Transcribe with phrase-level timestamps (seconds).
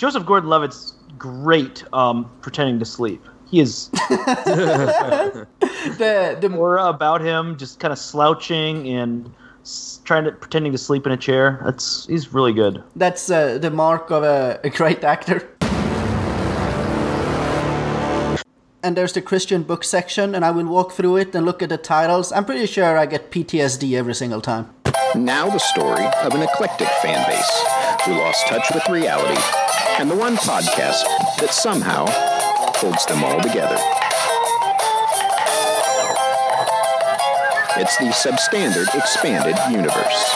[0.00, 3.22] Joseph Gordon-Levitt's great um, pretending to sleep.
[3.44, 5.46] He is The
[6.40, 9.30] the aura about him, just kind of slouching and
[10.04, 11.60] trying to pretending to sleep in a chair.
[11.66, 12.82] That's he's really good.
[12.96, 15.46] that's uh, the mark of a, a great actor.
[18.82, 21.68] And there's the Christian book section, and I will walk through it and look at
[21.68, 22.32] the titles.
[22.32, 24.70] I'm pretty sure I get PTSD every single time.
[25.14, 29.40] Now the story of an eclectic fan base who lost touch with reality
[29.98, 31.04] and the one podcast
[31.38, 32.06] that somehow
[32.78, 33.76] holds them all together.
[37.76, 40.34] It's the Substandard Expanded Universe.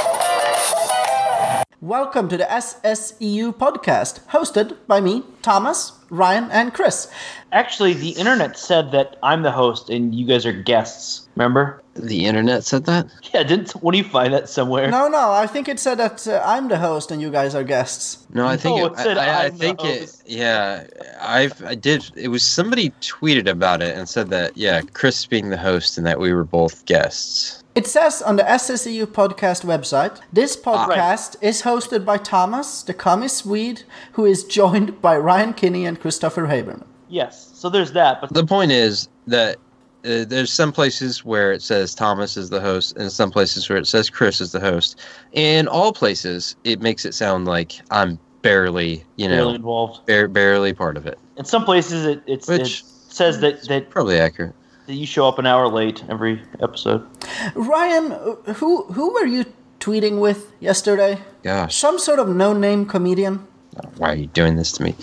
[1.80, 7.10] Welcome to the SSEU podcast, hosted by me, Thomas, Ryan, and Chris.
[7.52, 11.28] Actually, the internet said that I'm the host and you guys are guests.
[11.36, 11.83] Remember?
[11.94, 13.06] The internet said that?
[13.32, 13.70] Yeah, didn't?
[13.72, 14.90] When do you find that somewhere?
[14.90, 17.62] No, no, I think it said that uh, I'm the host and you guys are
[17.62, 18.26] guests.
[18.32, 20.16] No, I think No, it, it said I, I, I I'm the think it.
[20.26, 20.86] Yeah,
[21.20, 22.10] I've I did.
[22.16, 26.06] It was somebody tweeted about it and said that yeah, Chris being the host and
[26.06, 27.62] that we were both guests.
[27.74, 33.28] It says on the SSEU podcast website this podcast is hosted by Thomas, the commie
[33.28, 36.84] Swede, who is joined by Ryan Kinney and Christopher Haberman.
[37.08, 37.50] Yes.
[37.54, 38.20] So there's that.
[38.20, 39.56] But The point is that
[40.04, 43.78] uh, there's some places where it says Thomas is the host, and some places where
[43.78, 45.00] it says Chris is the host.
[45.32, 50.06] In all places, it makes it sound like I'm barely, you know, barely involved.
[50.06, 51.18] bar- barely part of it.
[51.36, 54.54] In some places, it it's, Which- it says that, that Probably accurate.
[54.86, 57.06] that you show up an hour late every episode.
[57.54, 59.46] Ryan, uh, who who were you
[59.80, 61.18] tweeting with yesterday?
[61.42, 61.76] Gosh.
[61.76, 63.46] Some sort of no-name comedian.
[63.96, 64.94] Why are you doing this to me?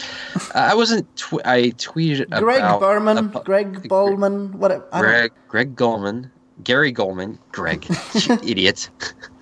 [0.56, 1.14] I wasn't.
[1.18, 4.86] Tw- I tweeted Greg about Berman, about- Greg Bowman, whatever.
[4.92, 6.32] Greg Greg Goldman,
[6.64, 7.86] Gary Gulman, Greg,
[8.44, 8.90] idiot,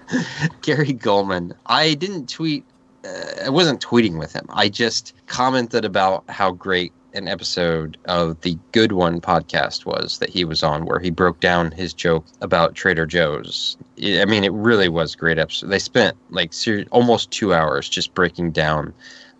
[0.61, 1.53] Gary Gulman.
[1.65, 2.65] I didn't tweet.
[3.05, 4.45] Uh, I wasn't tweeting with him.
[4.49, 10.29] I just commented about how great an episode of the Good One podcast was that
[10.29, 13.77] he was on, where he broke down his joke about Trader Joe's.
[14.01, 15.67] I mean, it really was a great episode.
[15.67, 18.93] They spent like ser- almost two hours just breaking down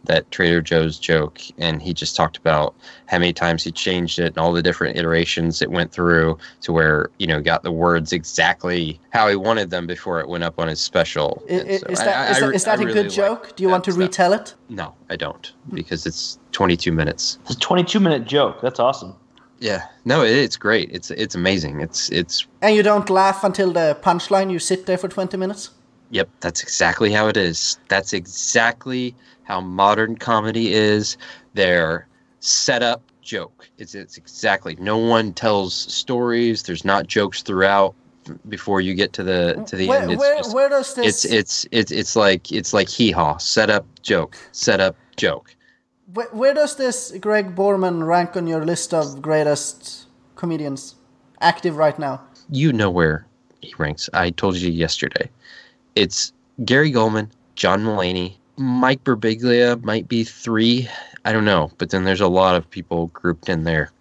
[0.05, 2.73] that Trader Joe's joke, and he just talked about
[3.07, 6.71] how many times he changed it and all the different iterations it went through to
[6.71, 10.59] where you know got the words exactly how he wanted them before it went up
[10.59, 11.43] on his special.
[11.49, 12.77] I- And i- so Is I- that, I- is I that, re- that I a
[12.79, 13.55] really good liked joke?
[13.55, 14.07] Do you want to that stuff.
[14.07, 14.55] retell it?
[14.69, 15.75] No, I don't hmm.
[15.75, 17.37] because it's 22 minutes.
[17.45, 18.61] It's a 22 minute joke.
[18.61, 19.15] That's awesome.
[19.61, 20.89] Yeah, no, it, it's great.
[20.91, 21.81] It's it's amazing.
[21.81, 24.49] It's it's And you don't laugh until the punchline.
[24.49, 25.71] You sit there for 20 minutes.
[26.11, 27.77] Yep, that's exactly how it is.
[27.89, 29.13] That's exactly
[29.49, 31.17] how modern comedy is.
[31.55, 32.07] Their
[32.39, 33.69] setup joke.
[33.77, 34.77] It's it's exactly.
[34.79, 36.63] No one tells stories.
[36.63, 37.95] There's not jokes throughout
[38.47, 40.11] before you get to the to the Where, end.
[40.11, 41.25] It's where, just, where does this?
[41.25, 43.37] it's it's it's it's like it's like hee haw.
[43.37, 44.37] Setup joke.
[44.51, 45.55] Setup joke.
[46.13, 50.95] Where, where does this Greg Borman rank on your list of greatest comedians
[51.41, 52.21] active right now?
[52.49, 53.25] You know where
[53.61, 54.09] he ranks.
[54.13, 55.29] I told you yesterday.
[55.95, 56.33] It's
[56.65, 60.87] Gary Gulman, John Mulaney, Mike Birbiglia might be three.
[61.25, 63.91] I don't know, but then there's a lot of people grouped in there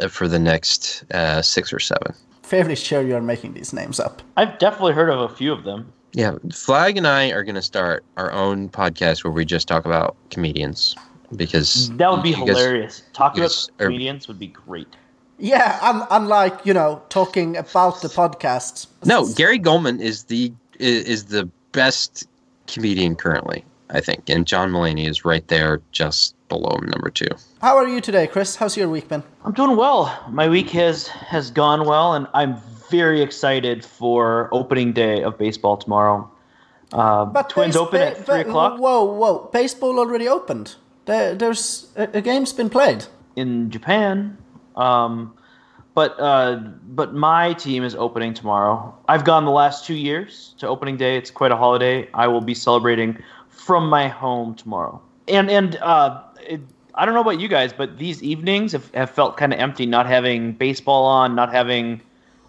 [0.00, 2.14] uh, for the next uh, six or seven.
[2.42, 4.22] Fairly sure you're making these names up.
[4.36, 5.92] I've definitely heard of a few of them.
[6.12, 9.84] Yeah, Flag and I are going to start our own podcast where we just talk
[9.84, 10.94] about comedians
[11.34, 13.02] because That would be you guys- hilarious.
[13.12, 14.88] Talking you about guys are- comedians would be great.
[15.38, 18.86] Yeah, un- unlike you know talking about the podcasts.
[19.04, 22.26] No, Gary Gulman is the is, is the best
[22.66, 27.28] comedian currently, I think, and John Mulaney is right there, just below him, number two.
[27.60, 28.56] How are you today, Chris?
[28.56, 29.22] How's your week been?
[29.44, 30.16] I'm doing well.
[30.30, 32.56] My week has has gone well, and I'm
[32.90, 36.28] very excited for opening day of baseball tomorrow.
[36.92, 39.50] Uh, Twins base- open ba- at three ba- o'clock Whoa, whoa!
[39.52, 40.74] Baseball already opened.
[41.04, 43.04] There, there's a, a game's been played.
[43.36, 44.36] in Japan.
[44.74, 45.32] Um,
[45.94, 46.56] but uh,
[46.88, 48.94] but my team is opening tomorrow.
[49.08, 51.16] I've gone the last two years to opening day.
[51.16, 52.08] It's quite a holiday.
[52.12, 53.22] I will be celebrating
[53.66, 55.00] from my home tomorrow.
[55.28, 56.60] And and uh, it,
[56.94, 59.86] I don't know about you guys, but these evenings have, have felt kind of empty.
[59.86, 62.00] Not having baseball on, not having.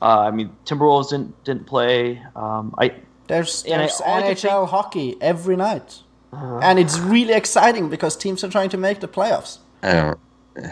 [0.01, 2.21] Uh, I mean, Timberwolves didn't didn't play.
[2.35, 2.93] Um, I
[3.27, 8.15] There's, And I- there's I can NHL hockey every night, and it's really exciting because
[8.15, 9.57] teams are trying to make the playoffs.
[9.81, 10.19] I don't.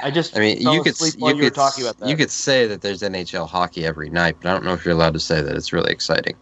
[0.03, 1.97] I just I mean, fell you could asleep while you you were could talking about
[1.99, 2.09] that.
[2.09, 4.93] you could say that there's NHL hockey every night, but I don't know if you're
[4.93, 6.35] allowed to say that it's really exciting.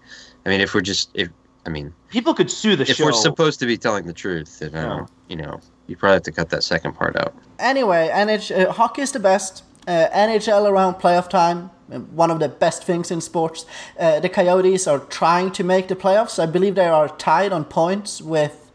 [0.45, 1.29] I mean, if we're just if
[1.65, 3.04] I mean, People could sue the if show.
[3.04, 5.06] If we're supposed to be telling the truth, then I Yeah.
[5.30, 7.33] you know, you probably have to cut that second part out.
[7.60, 9.63] Anyway, NH- uh, hockey is the best.
[9.88, 13.65] Uh, NHL around playoff time, uh, one of the best things in sports.
[14.00, 16.39] Uh, the Coyotes are trying to make the playoffs.
[16.42, 18.71] I believe they are tied on points with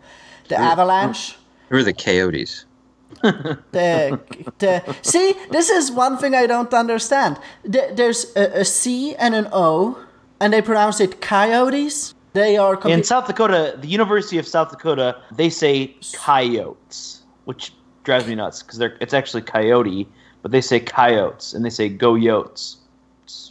[0.48, 1.38] the Avalanche.
[1.70, 2.64] Who are the Coyotes?
[3.22, 4.20] the,
[4.58, 7.38] the, see, this is one thing I don't understand.
[7.64, 9.98] The, there's a, a C and an O,
[10.40, 12.14] and they pronounce it coyotes.
[12.38, 17.72] They are In South Dakota, the University of South Dakota, they say coyotes, which
[18.04, 20.06] drives me nuts because they're it's actually coyote,
[20.42, 22.76] but they say coyotes and they say go yotes.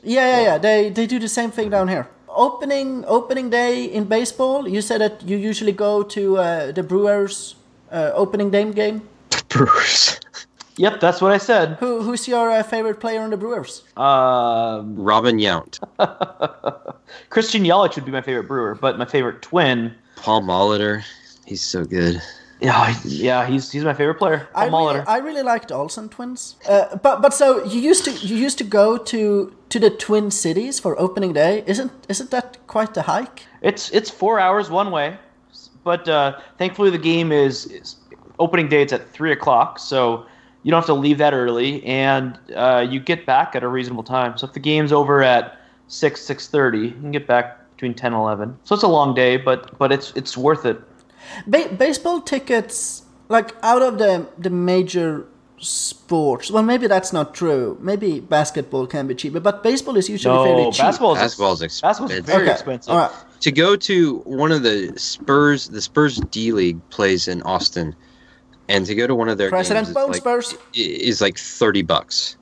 [0.04, 0.58] Yeah, yeah, yeah.
[0.58, 2.08] They they do the same thing down here.
[2.30, 4.70] Opening opening day in baseball.
[4.70, 7.56] You said that you usually go to uh, the Brewers
[7.92, 9.02] uh, opening day game.
[9.50, 10.20] Brewers.
[10.78, 11.78] Yep, that's what I said.
[11.80, 13.84] Who who's your uh, favorite player on the Brewers?
[13.98, 15.80] Um, Robin Yount.
[17.30, 19.94] Christian Yelich would be my favorite brewer, but my favorite twin.
[20.16, 21.04] Paul Molitor.
[21.46, 22.22] He's so good.
[22.60, 24.48] Yeah, yeah, he's he's my favorite player.
[24.56, 25.08] I Paul really, Molitor.
[25.08, 26.56] I really like the Olsen twins.
[26.68, 30.32] Uh, but but so you used to you used to go to to the Twin
[30.32, 31.64] Cities for opening day.
[31.68, 33.46] Isn't isn't that quite the hike?
[33.62, 35.18] It's it's four hours one way,
[35.84, 37.96] but uh, thankfully the game is, is
[38.40, 38.82] opening day.
[38.82, 40.26] It's at three o'clock, so
[40.68, 44.04] you don't have to leave that early, and uh, you get back at a reasonable
[44.04, 44.38] time.
[44.38, 48.12] So if the game's over at six six thirty, you can get back between 10
[48.12, 48.58] and 11.
[48.66, 50.78] So it's a long day, but but it's it's worth it.
[51.48, 55.26] Ba- baseball tickets, like out of the the major
[55.60, 56.52] sports.
[56.52, 57.78] Well, maybe that's not true.
[57.80, 60.82] Maybe basketball can be cheaper, but baseball is usually fairly No, cheap.
[60.82, 62.26] basketball is Basketball's basketball's expensive.
[62.26, 62.92] very Okay, expensive.
[62.92, 63.12] All right.
[63.42, 67.96] To go to one of the Spurs, the Spurs D League plays in Austin,
[68.70, 71.82] and to go to one of their President games Bone is like, is like thirty
[71.82, 72.38] bucks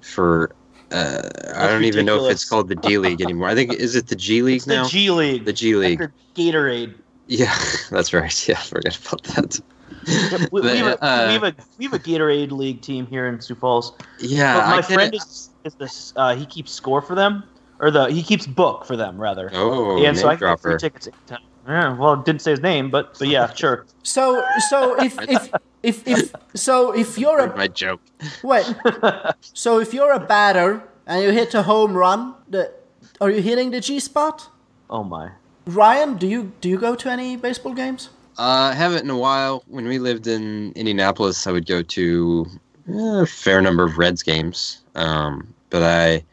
[0.00, 0.54] for.
[0.92, 3.48] Uh, I don't even know if it's called the D League anymore.
[3.48, 4.86] I think is it the G League It's the?
[4.88, 5.44] G League.
[5.44, 6.00] The G League.
[6.00, 6.94] After Gatorade.
[7.26, 7.52] Yeah,
[7.90, 8.48] that's right.
[8.48, 9.60] Yeah, forget about that.
[10.06, 13.06] Yep, we, we, have a, uh, we have a we have a Gatorade League team
[13.06, 13.94] here in Sioux Falls.
[14.20, 15.16] Yeah, But my I friend it.
[15.16, 16.12] is, is this.
[16.14, 17.42] Uh, he keeps score for them,
[17.80, 19.50] or the he keeps book for them rather.
[19.54, 20.78] Oh, and so name I get free dropper.
[20.78, 21.08] tickets.
[21.08, 21.46] anytime.
[21.66, 23.86] Yeah, well, didn't say his name, but but yeah, sure.
[24.02, 25.50] So so if if
[25.82, 28.00] if if so if you're a My joke.
[28.42, 28.66] wait,
[29.40, 32.72] so if you're a batter and you hit a home run, the
[33.20, 34.48] are you hitting the G spot?
[34.90, 35.30] Oh my.
[35.66, 38.10] Ryan, do you do you go to any baseball games?
[38.38, 39.64] Uh, I haven't in a while.
[39.66, 42.46] When we lived in Indianapolis, I would go to
[42.88, 44.82] eh, a fair number of Reds games.
[44.94, 46.24] Um, but I,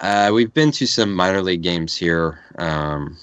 [0.00, 3.16] uh, we've been to some minor league games here um,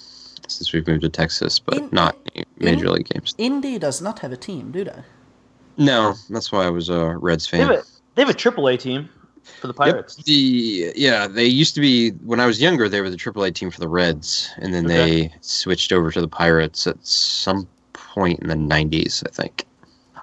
[0.52, 2.16] since we've moved to Texas, but In- not
[2.60, 3.34] major in- league games.
[3.38, 5.04] Indy does not have a team, do they?
[5.78, 7.62] No, that's why I was a Reds fan.
[7.68, 9.10] They have a they have a AAA team
[9.60, 10.18] for the Pirates.
[10.18, 10.26] Yep.
[10.26, 12.90] The yeah, they used to be when I was younger.
[12.90, 14.96] They were the AAA team for the Reds, and then Okay.
[15.28, 19.66] they switched over to the Pirates at some point in the '90s, I think.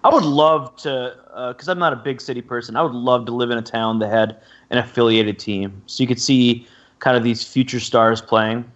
[0.04, 2.76] I would love to, uh, because I'm not a big city person.
[2.76, 4.36] I would love to live in a town that had
[4.70, 6.66] an affiliated team, so you could see
[7.00, 8.70] kind of these future stars playing.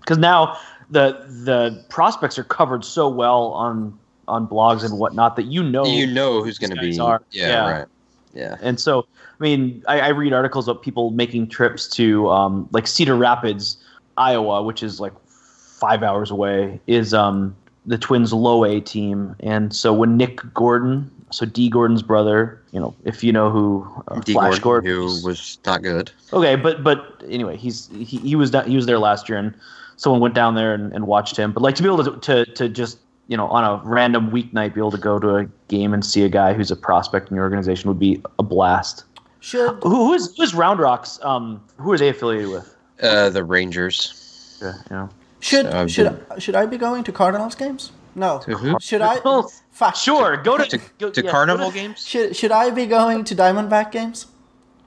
[0.00, 0.58] Because now
[0.90, 3.98] the the prospects are covered so well on
[4.28, 6.92] on blogs and whatnot that you know you know who's going to be.
[6.92, 7.70] Yeah, Yeah.
[7.70, 7.86] right.
[8.34, 8.56] Yeah.
[8.60, 9.06] And so,
[9.40, 13.78] I mean, I, I read articles of people making trips to um, like Cedar Rapids,
[14.18, 19.34] Iowa, which is like five hours away, is um, the Twins' low A team.
[19.40, 23.86] And so when Nick Gordon, so Dee Gordon's brother, you know, if you know who
[24.08, 24.32] uh, D.
[24.32, 26.10] Flash Gordon, Gordon, who is- was not good.
[26.32, 29.54] Okay, but but anyway, he's he, he was down, he was there last year, and
[29.96, 31.52] someone went down there and, and watched him.
[31.52, 32.98] But like to be able to, to to just
[33.28, 36.22] you know on a random weeknight be able to go to a game and see
[36.24, 39.04] a guy who's a prospect in your organization would be a blast.
[39.40, 41.18] Should Who who is who is Round Rocks?
[41.22, 42.74] Um, who are they affiliated with?
[43.02, 44.58] Uh, the Rangers.
[44.62, 45.08] Yeah, you know.
[45.46, 47.92] Should So I've should should I be going to Cardinals games?
[48.14, 48.38] No.
[48.40, 48.76] To who?
[48.80, 49.20] Should I?
[49.24, 49.94] Well, Fuck.
[49.94, 52.06] Sure, go to To, go, to yeah, carnival go to- games?
[52.06, 54.26] Should should I be going to Diamondback games?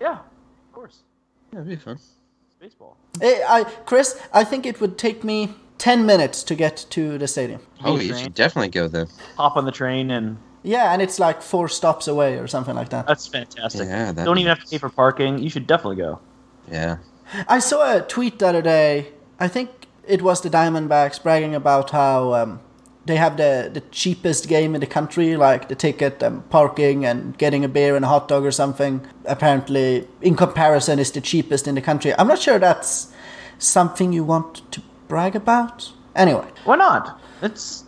[0.01, 0.97] Yeah, of course.
[1.53, 1.99] Yeah, that'd be fun.
[2.59, 2.97] Baseball.
[3.21, 7.27] Eh, I, Chris, I think it would take me ten minutes to get to the
[7.27, 7.61] stadium.
[7.83, 8.23] Oh, you train.
[8.23, 9.07] should definitely go then.
[9.37, 12.89] Hop on the train, and Yeah, and it's like four stops away or something like
[12.89, 13.05] that.
[13.07, 13.87] that's fantastic.
[13.87, 15.37] Yeah, that'd Don't be even have to pay for parking.
[15.39, 16.19] You should definitely go.
[16.71, 16.97] Yeah.
[17.47, 19.09] I saw a tweet the other day.
[19.39, 19.69] I think
[20.09, 22.59] it was the Diamondbacks bragging about how um,
[23.05, 27.37] they have the, the cheapest game in the country, like the ticket, and parking, and
[27.37, 29.05] getting a beer and a hot dog or something.
[29.25, 32.13] Apparently, in comparison, is the cheapest in the country.
[32.17, 33.13] I'm not sure that's
[33.59, 35.91] something you want to brag about.
[36.15, 37.19] Anyway, Why not?
[37.41, 37.83] It's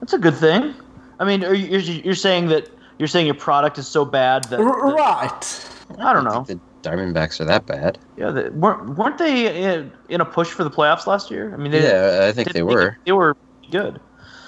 [0.00, 0.74] it's a good thing.
[1.18, 4.44] I mean, are you, you're, you're saying that you're saying your product is so bad
[4.44, 5.70] that, that- right.
[5.98, 6.46] I don't know.
[6.90, 7.98] Think the Diamondbacks are that bad.
[8.16, 11.52] Yeah, they, weren't weren't they in, in a push for the playoffs last year?
[11.52, 12.96] I mean, they, Yeah, I think they were.
[13.04, 13.36] They were
[13.70, 14.00] good.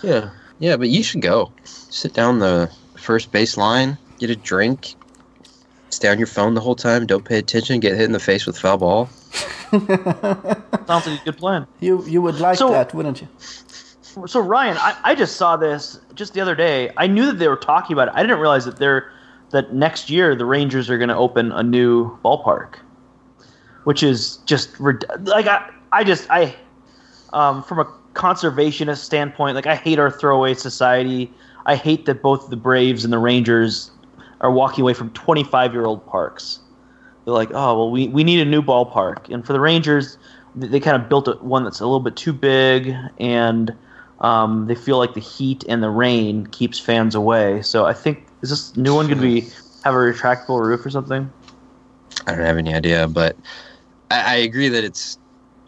[0.02, 0.30] Yeah.
[0.58, 1.52] Yeah, but you should go.
[1.64, 4.94] Sit down the first base line, get a drink,
[5.90, 8.46] stay on your phone the whole time, don't pay attention, get hit in the face
[8.46, 9.06] with foul ball.
[9.70, 11.66] Sounds like a good plan.
[11.80, 13.28] You you would like So- that, wouldn't you?
[14.26, 16.90] So Ryan, I, I just saw this just the other day.
[16.96, 18.14] I knew that they were talking about it.
[18.16, 19.12] I didn't realize that they're
[19.50, 22.76] that next year the Rangers are going to open a new ballpark,
[23.84, 26.54] which is just like I I just I
[27.32, 27.84] um, from a
[28.14, 31.32] conservationist standpoint, like I hate our throwaway society.
[31.66, 33.90] I hate that both the Braves and the Rangers
[34.40, 36.60] are walking away from 25 year old parks.
[37.24, 40.16] They're like, oh well, we, we need a new ballpark, and for the Rangers,
[40.54, 43.74] they, they kind of built a, one that's a little bit too big, and
[44.20, 47.62] um, they feel like the heat and the rain keeps fans away.
[47.62, 49.40] So I think is this new one going to be
[49.84, 51.30] have a retractable roof or something?
[52.26, 53.36] I don't have any idea, but
[54.10, 55.18] I, I agree that it's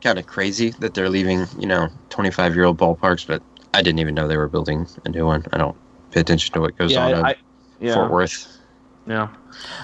[0.03, 3.43] kind of crazy that they're leaving, you know, 25 year old ballparks, but
[3.75, 5.45] I didn't even know they were building a new one.
[5.53, 5.77] I don't
[6.11, 7.35] pay attention to what goes yeah, on I, in I,
[7.81, 8.59] yeah, Fort Worth.
[9.07, 9.29] yeah.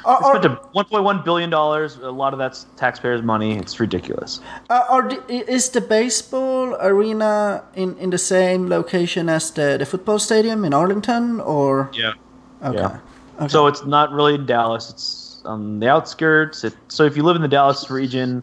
[0.05, 1.97] Are, They spent 1.1 billion dollars.
[1.97, 3.57] A lot of that's taxpayers' money.
[3.57, 4.41] It's ridiculous.
[4.71, 9.87] are, are the, is the baseball arena in, in the same location as the, the
[9.87, 12.13] football stadium in Arlington, or Yeah.
[12.65, 12.79] Okay?
[12.79, 12.99] Yeah.
[13.39, 13.49] okay.
[13.49, 14.91] So it's not really in Dallas.
[14.91, 16.65] It's on the outskirts.
[16.65, 18.43] It, so if you live in the Dallas region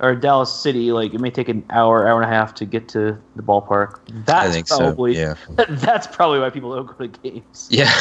[0.00, 2.88] or Dallas city, like it may take an hour, hour and a half to get
[2.88, 3.98] to the ballpark.
[4.24, 5.20] That's I think probably so.
[5.20, 5.64] Yeah.
[5.68, 7.68] that's probably why people don't go to games.
[7.70, 7.92] Yeah.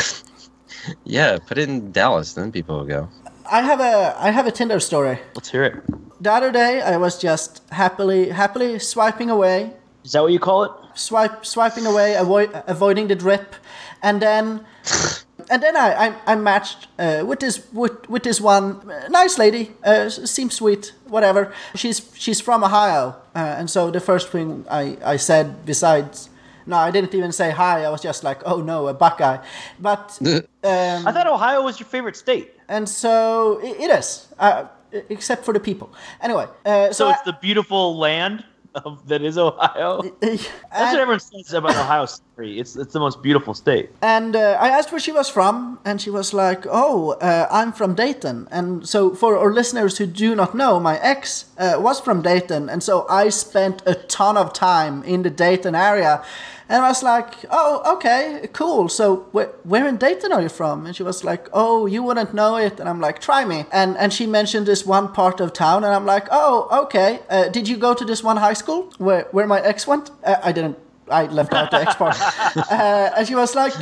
[1.03, 1.37] yeah.
[1.45, 3.09] Put it in Dallas, then people will go.
[3.49, 5.19] I have a I have a Tinder story.
[5.33, 5.75] Let's hear it.
[6.21, 10.63] The other day, I was just happily happily swiping away, Is that what you call
[10.63, 10.71] it?
[10.95, 13.55] swipe swiping away, avoid avoiding the drip,
[14.01, 14.65] and then
[15.49, 19.37] and then I I, I matched uh, with this with, with this one uh, nice
[19.37, 19.71] lady.
[19.83, 21.51] Uh, seems sweet, whatever.
[21.75, 26.29] She's she's from Ohio, uh, and so the first thing I I said besides.
[26.69, 27.85] No, I didn't even say hi.
[27.85, 29.37] I was just like, "Oh no, a Buckeye,"
[29.79, 32.47] but um, I thought Ohio was your favorite state.
[32.69, 34.65] and so i it is, uh,
[35.09, 35.87] except for the people.
[36.21, 38.43] Anyway, uh, so, So I- it's the beautiful land
[38.85, 40.01] of that is Ohio.
[40.21, 42.57] That's what everyone says about Ohio State.
[42.57, 43.89] It's it's the most beautiful state.
[44.01, 47.71] and uh, I asked where she was from, and she was like, "Oh, uh, I'm
[47.71, 51.99] from Dayton." And so, for our listeners who do not know, my ex uh, was
[51.99, 56.23] from Dayton, and so I spent a ton of time in the Dayton area.
[56.69, 58.89] And I was like, "Oh, okay, cool.
[58.89, 62.33] So, wh- where in Dayton are you from?" And she was like, "Oh, you wouldn't
[62.33, 65.53] know it." And I'm like, "Try me." And and she mentioned this one part of
[65.53, 67.19] town, and I'm like, "Oh, okay.
[67.29, 70.35] Uh, did you go to this one high school where where my ex went?" Uh,
[70.43, 70.77] I didn't.
[71.09, 72.17] I left out the ex part.
[72.71, 73.73] Uh, and she was like,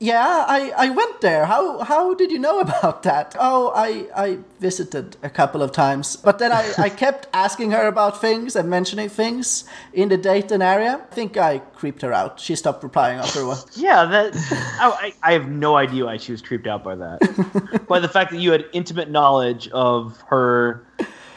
[0.00, 1.46] "Yeah, I, I went there.
[1.46, 6.16] How how did you know about that?" Oh, I I visited a couple of times,
[6.16, 10.62] but then I, I kept asking her about things and mentioning things in the Dayton
[10.62, 11.00] area.
[11.10, 12.40] I think I creeped her out.
[12.40, 13.64] She stopped replying after a while.
[13.76, 14.34] Yeah, that
[14.80, 17.84] I, I I have no idea why she was creeped out by that.
[17.88, 20.82] by the fact that you had intimate knowledge of her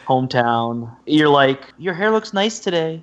[0.06, 0.90] hometown.
[1.06, 3.02] You're like, your hair looks nice today.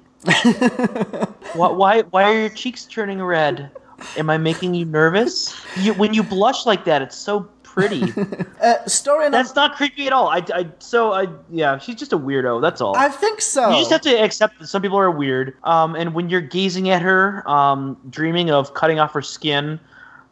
[1.53, 3.71] why, why why are your cheeks turning red?
[4.17, 5.55] Am I making you nervous?
[5.77, 8.13] You, when you blush like that, it's so pretty.
[8.59, 9.29] Uh, story.
[9.29, 10.27] That's not creepy at all.
[10.27, 12.61] I, I so I yeah, she's just a weirdo.
[12.61, 12.97] That's all.
[12.97, 13.69] I think so.
[13.69, 15.55] You just have to accept that some people are weird.
[15.63, 19.79] Um, and when you're gazing at her, um, dreaming of cutting off her skin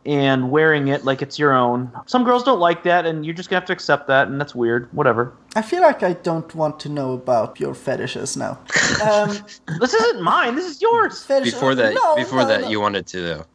[0.07, 3.49] and wearing it like it's your own, some girls don't like that, and you're just
[3.49, 4.87] gonna have to accept that, and that's weird.
[4.93, 5.33] Whatever.
[5.55, 8.57] I feel like I don't want to know about your fetishes now.
[9.03, 9.37] Um,
[9.79, 10.55] This isn't mine.
[10.55, 11.23] This is yours.
[11.23, 12.69] fetish- Before that, No, before no, that, no.
[12.69, 13.45] you wanted to though.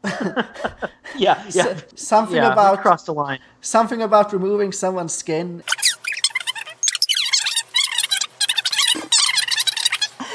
[1.16, 1.66] Yeah, yeah.
[1.68, 3.38] S- something yeah, about crossed the line.
[3.62, 5.62] something about removing someone's skin.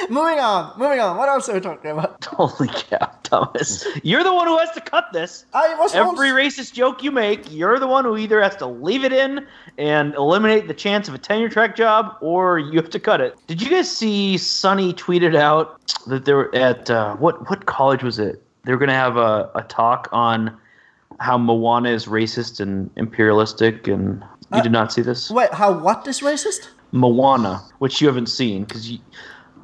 [0.10, 1.18] moving on, moving on.
[1.18, 2.24] What else are we talking about?
[2.26, 3.86] Holy cow, Thomas!
[4.04, 5.46] You're the one who has to cut this.
[5.54, 9.04] I was Every racist joke you make, you're the one who either has to leave
[9.04, 9.46] it in
[9.78, 13.38] and eliminate the chance of a tenure track job, or you have to cut it.
[13.48, 18.04] Did you guys see Sonny tweeted out that they were at uh, what what college
[18.04, 18.42] was it?
[18.64, 20.58] They were going to have a, a talk on
[21.20, 25.30] how Moana is racist and imperialistic, and you did not see this.
[25.30, 26.70] Wait, how what is racist?
[26.92, 29.00] Moana, which you haven't seen because you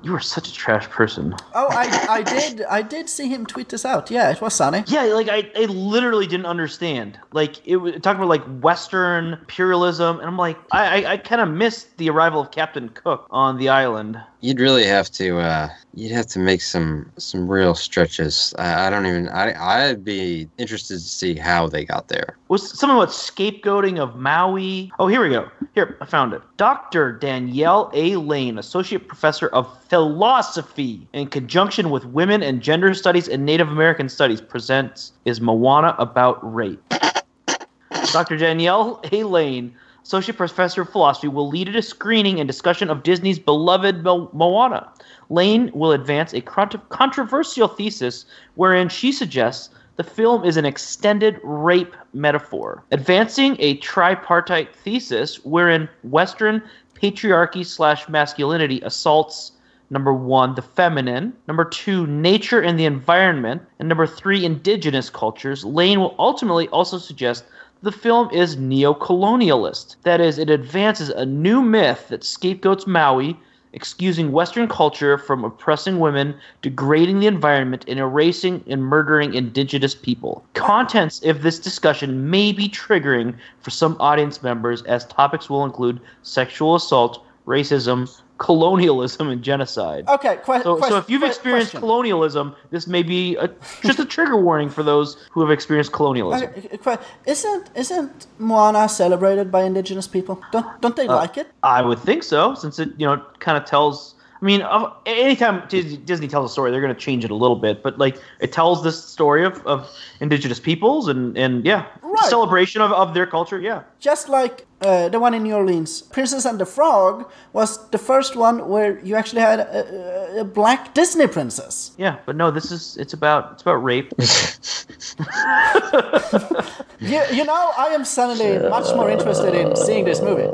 [0.03, 1.33] you are such a trash person.
[1.55, 4.11] Oh, I, I did I did see him tweet this out.
[4.11, 4.83] Yeah, it was Sonny.
[4.87, 7.17] Yeah, like I, I literally didn't understand.
[7.31, 11.41] Like it was talking about like Western imperialism, and I'm like, I, I, I kind
[11.41, 14.21] of missed the arrival of Captain Cook on the island.
[14.43, 15.37] You'd really have to.
[15.37, 18.53] Uh, you'd have to make some some real stretches.
[18.59, 19.29] I, I don't even.
[19.29, 19.53] I
[19.87, 22.35] I'd be interested to see how they got there.
[22.49, 24.91] Was something about scapegoating of Maui?
[24.99, 25.49] Oh, here we go.
[25.75, 26.41] Here, I found it.
[26.57, 27.13] Dr.
[27.13, 28.17] Danielle A.
[28.17, 34.09] Layne, associate professor of philosophy, in conjunction with women and gender studies and Native American
[34.09, 36.83] studies, presents is Moana about rape.
[38.11, 38.35] Dr.
[38.35, 39.23] Danielle A.
[39.23, 39.73] Layne,
[40.03, 44.91] Associate Professor of Philosophy, will lead a screening and discussion of Disney's beloved Mo- Moana.
[45.29, 51.39] Layne will advance a cont- controversial thesis wherein she suggests the film is an extended
[51.43, 56.61] rape metaphor, advancing a tripartite thesis wherein Western
[57.01, 59.53] patriarchy slash masculinity assaults
[59.89, 65.63] number one, the feminine, number two, nature and the environment, and number three, indigenous cultures.
[65.63, 67.45] Layne will ultimately also suggest
[67.83, 69.97] the film is neo-colonialist.
[70.03, 73.37] That is, it advances a new myth that scapegoats Maui,
[73.73, 80.45] excusing Western culture from oppressing women, degrading the environment, and erasing and murdering indigenous people.
[80.53, 85.99] Contents of this discussion may be triggering for some audience members, as topics will include
[86.21, 88.09] sexual assault, racism,
[88.47, 90.03] colonialism, and genocide.
[90.15, 91.79] Okay, que- So, quest- so if you've experienced question.
[91.87, 93.47] colonialism, this may be a,
[93.87, 96.49] just a trigger warning for those who have experienced colonialism.
[96.49, 100.35] Okay, isn't isn't Moana celebrated by indigenous people?
[100.51, 101.47] Don't don't Uh, they like it?
[101.63, 104.15] I would think so, since it you know kind of tells.
[104.41, 104.61] I mean,
[105.05, 105.63] anytime
[106.09, 108.51] Disney tells a story, they're going to change it a little bit, but like it
[108.51, 109.79] tells this story of, of
[110.19, 112.29] indigenous peoples and and yeah, Right.
[112.35, 113.59] celebration of, of their culture.
[113.69, 117.97] Yeah, Just like uh, the one in New Orleans, Princess and the Frog was the
[117.97, 121.91] first one where you actually had a, a, a black Disney princess.
[121.97, 124.11] yeah, but no, this is it's about it's about rape.
[127.03, 130.47] You, you know, I am suddenly much more interested in seeing this movie.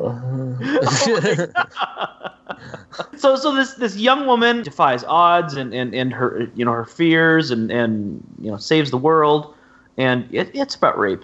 [3.18, 6.86] so so this this young woman defies odds and, and, and her you know her
[6.86, 9.54] fears and, and you know saves the world
[9.98, 11.24] and it, it's about rape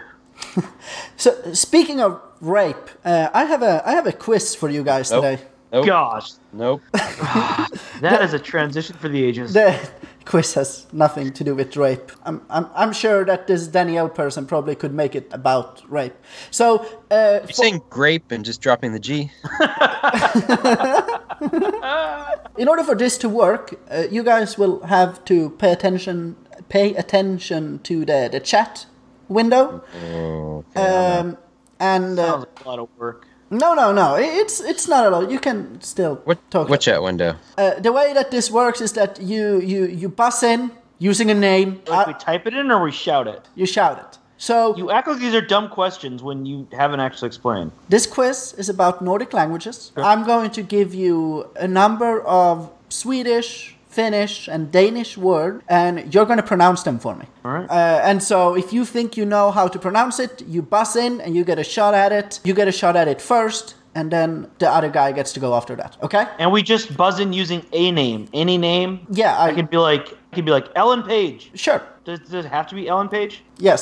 [1.18, 5.12] So speaking of rape, uh, I have a I have a quiz for you guys
[5.12, 5.24] Nope.
[5.24, 5.44] today.
[5.72, 5.86] Nope.
[5.86, 6.82] gosh Nope.
[6.94, 9.78] that is a transition for the ages The
[10.26, 12.12] quiz has nothing to do with rape.
[12.24, 16.16] I'm, I'm, I'm sure that this Danielle person probably could make it about rape.
[16.52, 19.32] So, uh, You're saying grape and just dropping the G?
[22.58, 26.36] in order for this to work, uh, you guys will have to pay attention
[26.70, 28.86] pay attention to the, the chat
[29.30, 29.84] window.
[30.76, 31.38] Um,
[31.80, 35.14] and uh, sounds like a lot of work no, no, no, it's it's not at
[35.14, 35.32] all.
[35.32, 36.68] You can still What, talk.
[36.68, 37.36] what chat window?
[37.58, 41.34] Uh, the way that this works is that you you you buzz in using a
[41.34, 41.82] name.
[41.88, 44.18] like we Uh, type it in or we shout it you shout it.
[44.38, 48.54] So you act like these are dumb questions when you haven't actually explained This quiz
[48.58, 49.92] is about Nordic languages.
[49.96, 56.26] I'm going to give you a number of Swedish, Finnish, and Danish word, and you're
[56.32, 57.26] going to pronounce them for me.
[57.46, 60.62] all right Uh, and so, if you think you know how to pronounce it, you
[60.76, 62.40] buzz in and you get a shot at it.
[62.48, 64.30] You get a shot at it first, and then
[64.60, 65.92] the other guy gets to go after that.
[66.08, 66.26] Okay?
[66.42, 69.78] and we just buzz in using a name any name Yeah, I, i could be
[69.90, 71.82] like i could be like ellen page Sure.
[72.06, 73.34] does, does it have to be ellen page
[73.70, 73.82] Yes.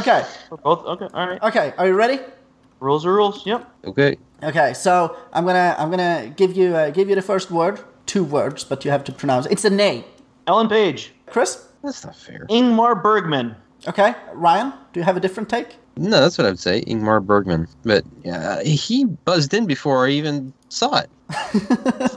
[0.00, 0.20] Okay.
[0.50, 1.66] For both okay all right Okay.
[1.78, 2.18] Are you ready?
[2.80, 4.10] rules are rules yep Okay.
[4.50, 4.70] Okay.
[4.84, 4.92] So
[5.34, 8.84] I'm gonna I'm gonna give you uh, give you the first word, two words, but
[8.84, 9.46] you have to pronounce.
[9.46, 10.04] It's a name.
[10.46, 11.64] ellen page Chris.
[11.82, 12.46] That's not fair.
[12.50, 14.14] ingmar bergman Okay.
[14.32, 14.72] Ryan.
[14.92, 15.76] Do you have a different take?
[15.96, 16.82] No, that's what I would say.
[16.88, 17.68] Ingmar Bergman.
[17.84, 21.08] But yeah, he buzzed in before I even saw it.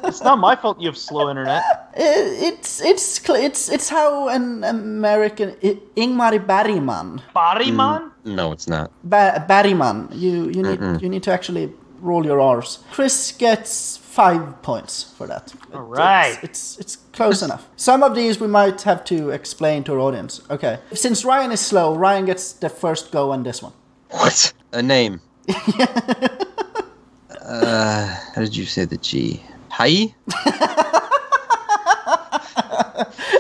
[0.10, 1.62] It's not my fault you have slow internet.
[1.94, 5.50] Uh, It's it's it's it's how an American
[5.96, 7.22] Ingmar Bergman.
[7.36, 8.12] Bariman?
[8.26, 8.90] No, it's not.
[9.04, 10.08] Ba- Bergman.
[10.12, 11.70] You you need you need to actually
[12.02, 12.80] roll your R's.
[12.92, 15.54] Chris gets five points for that.
[15.72, 16.40] All right.
[16.42, 17.68] It's it's, it's close enough.
[17.76, 20.42] Some of these we might have to explain to our audience.
[20.50, 20.80] Okay.
[20.92, 23.74] Since Ryan is slow, Ryan gets the first go on this one.
[24.10, 24.54] What?
[24.74, 25.22] A name.
[27.42, 29.44] uh, how did you say the G?
[29.70, 30.16] Hi?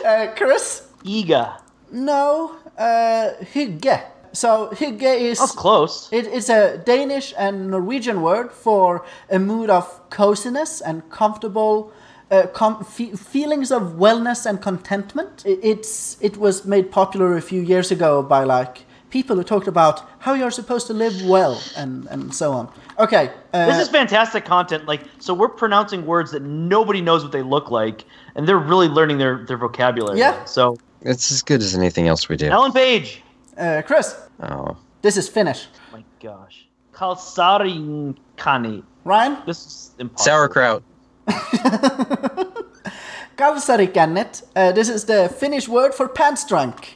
[0.07, 0.87] Uh, Chris.
[1.03, 1.59] Iga.
[1.91, 2.55] No.
[2.77, 4.05] Uh, Hygge.
[4.33, 5.39] So Hygge is.
[5.39, 6.09] That's close.
[6.11, 11.91] It is a Danish and Norwegian word for a mood of coziness and comfortable
[12.31, 15.43] uh, com- fe- feelings of wellness and contentment.
[15.45, 19.67] I- It's it was made popular a few years ago by like people who talked
[19.67, 22.67] about how you're supposed to live well and and so on.
[22.99, 24.87] Okay, uh, This is fantastic content.
[24.87, 28.03] Like, so we're pronouncing words that nobody knows what they look like,
[28.35, 30.19] and they're really learning their, their vocabulary.
[30.19, 30.33] Yeah.
[30.45, 32.47] So, It's as good as anything else we do.
[32.47, 33.21] Ellen Page.
[33.57, 34.15] Uh, Chris.
[34.41, 34.77] Oh.
[35.01, 35.67] This is Finnish.
[35.91, 36.67] my gosh.
[36.93, 38.83] Kalsarinkani.
[39.05, 39.37] Ryan.
[39.45, 40.25] This is impossible.
[40.25, 40.83] Sauerkraut.
[43.37, 44.43] Kalsarikannet.
[44.55, 46.95] Uh, this is the Finnish word for pants drunk.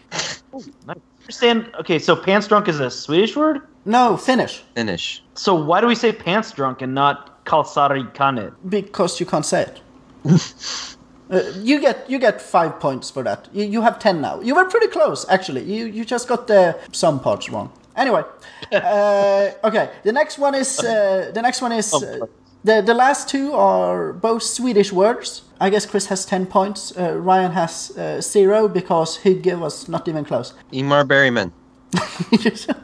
[0.87, 0.97] Nice.
[1.21, 1.71] Understand?
[1.79, 3.61] Okay, so pants drunk is a Swedish word.
[3.85, 4.63] No, Finnish.
[4.75, 5.23] Finnish.
[5.35, 8.53] So why do we say pants drunk and not kalsarikanit?
[8.67, 9.81] Because you can't say it.
[11.31, 13.47] Uh, you get you get five points for that.
[13.53, 14.41] You, you have ten now.
[14.41, 15.63] You were pretty close, actually.
[15.63, 17.71] You you just got the some parts wrong.
[17.95, 18.23] Anyway,
[18.71, 19.89] uh, okay.
[20.03, 22.25] The next one is uh, the next one is uh,
[22.63, 25.43] the the last two are both Swedish words.
[25.59, 26.91] I guess Chris has ten points.
[26.97, 30.53] Uh, Ryan has uh, zero because Hygge was not even close.
[30.73, 31.53] Ingmar Bergman.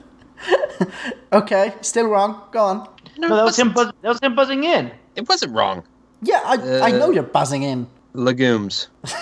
[1.34, 2.42] okay, still wrong.
[2.52, 2.88] Go on.
[3.18, 3.74] No, that was him.
[3.74, 4.92] Buzz- that was him buzzing in.
[5.16, 5.84] It wasn't wrong.
[6.22, 8.88] Yeah, I, I know you're buzzing in, Legumes.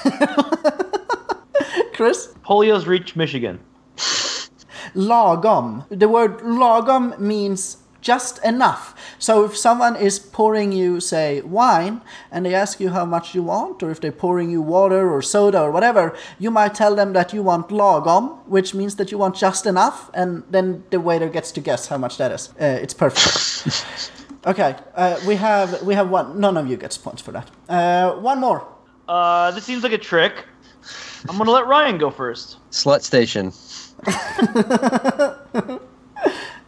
[1.93, 2.33] Chris.
[2.45, 3.59] Polio's reached Michigan.
[4.95, 5.85] Lagom.
[5.89, 8.95] The word lagom means just enough.
[9.17, 13.41] So if someone is pouring you, say, wine, and they ask you how much you
[13.43, 17.13] want, or if they're pouring you water or soda or whatever, you might tell them
[17.13, 21.27] that you want lagom, which means that you want just enough, and then the waiter
[21.27, 22.49] gets to guess how much that is.
[22.61, 23.91] Uh, it's perfect.
[24.45, 26.39] okay, uh, we have we have one.
[26.39, 27.49] None of you gets points for that.
[27.67, 28.74] Uh, one more.
[29.07, 30.45] Uh, this seems like a trick.
[31.29, 32.57] I'm gonna let Ryan go first.
[32.71, 33.51] Slut Station.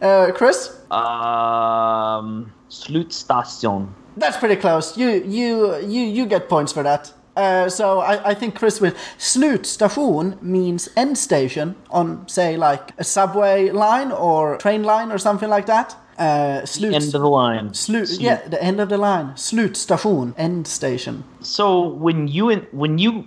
[0.00, 0.76] Uh, Chris.
[0.90, 3.94] Um, slut station.
[4.16, 4.96] That's pretty close.
[4.96, 7.12] You you you you get points for that.
[7.36, 8.92] Uh, so I, I think Chris will.
[9.18, 15.48] Slutstation means end station on say like a subway line or train line or something
[15.48, 15.96] like that.
[16.18, 17.70] Uh, slut, End of the line.
[17.70, 19.26] slut, yeah, the end of the line.
[19.36, 21.22] Slutstation, end station.
[21.40, 23.24] So when you in, when you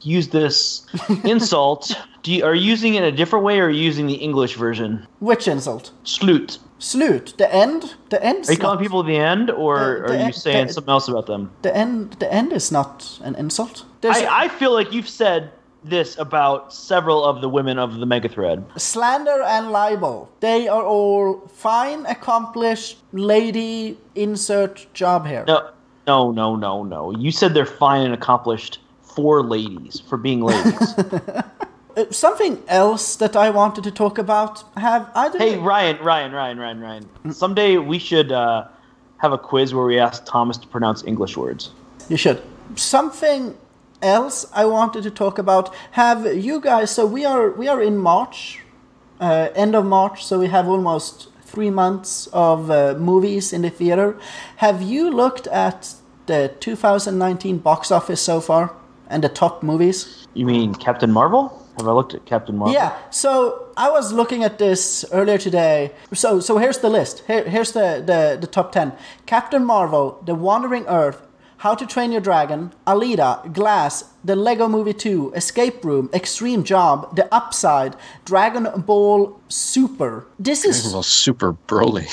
[0.00, 0.84] use this
[1.24, 1.92] insult,
[2.24, 4.56] do you, are you using it a different way, or are you using the English
[4.56, 5.06] version?
[5.20, 5.92] Which insult?
[6.04, 6.58] Slut.
[6.80, 8.48] Slut, the end, the end.
[8.48, 11.26] Are you calling people the end, or The- are you saying the- something else about
[11.26, 11.50] them?
[11.62, 12.16] the end?
[12.18, 13.84] The end is not an insult.
[14.02, 15.52] I, I feel like you've said
[15.84, 18.64] this about several of the women of the mega thread.
[18.76, 20.28] slander and libel.
[20.40, 23.98] They are all fine, accomplished lady.
[24.14, 25.44] Insert job here.
[25.46, 25.70] No,
[26.06, 27.10] no, no, no, no.
[27.16, 30.94] You said they're fine and accomplished for ladies, for being ladies.
[31.94, 34.64] Uh, something else that I wanted to talk about.
[34.78, 35.38] Have either?
[35.38, 37.32] hey, Ryan, Ryan, Ryan, Ryan, Ryan.
[37.34, 38.66] Someday we should uh,
[39.18, 41.70] have a quiz where we ask Thomas to pronounce English words.
[42.08, 42.40] You should.
[42.76, 43.58] Something
[44.02, 45.74] else I wanted to talk about.
[45.92, 46.90] Have you guys?
[46.90, 48.60] So we are we are in March,
[49.20, 50.24] uh, end of March.
[50.24, 54.18] So we have almost three months of uh, movies in the theater.
[54.56, 55.94] Have you looked at
[56.26, 58.74] the 2019 box office so far
[59.08, 60.26] and the top movies?
[60.34, 61.58] You mean Captain Marvel?
[61.78, 62.74] Have I looked at Captain Marvel?
[62.74, 62.96] Yeah.
[63.10, 65.92] So I was looking at this earlier today.
[66.12, 67.24] So so here's the list.
[67.26, 68.92] Here, here's the, the the top ten:
[69.26, 71.22] Captain Marvel, The Wandering Earth,
[71.62, 77.14] How to Train Your Dragon, Alita, Glass, The Lego Movie 2, Escape Room, Extreme Job,
[77.14, 77.94] The Upside,
[78.24, 80.26] Dragon Ball Super.
[80.40, 82.08] This is Well, super Broly.